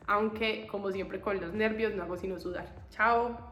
aunque 0.08 0.68
como 0.68 0.92
siempre 0.92 1.22
con 1.22 1.40
los 1.40 1.54
nervios 1.54 1.94
no 1.94 2.04
hago 2.04 2.18
sino 2.18 2.40
sudar. 2.40 2.68
Chao. 2.90 3.51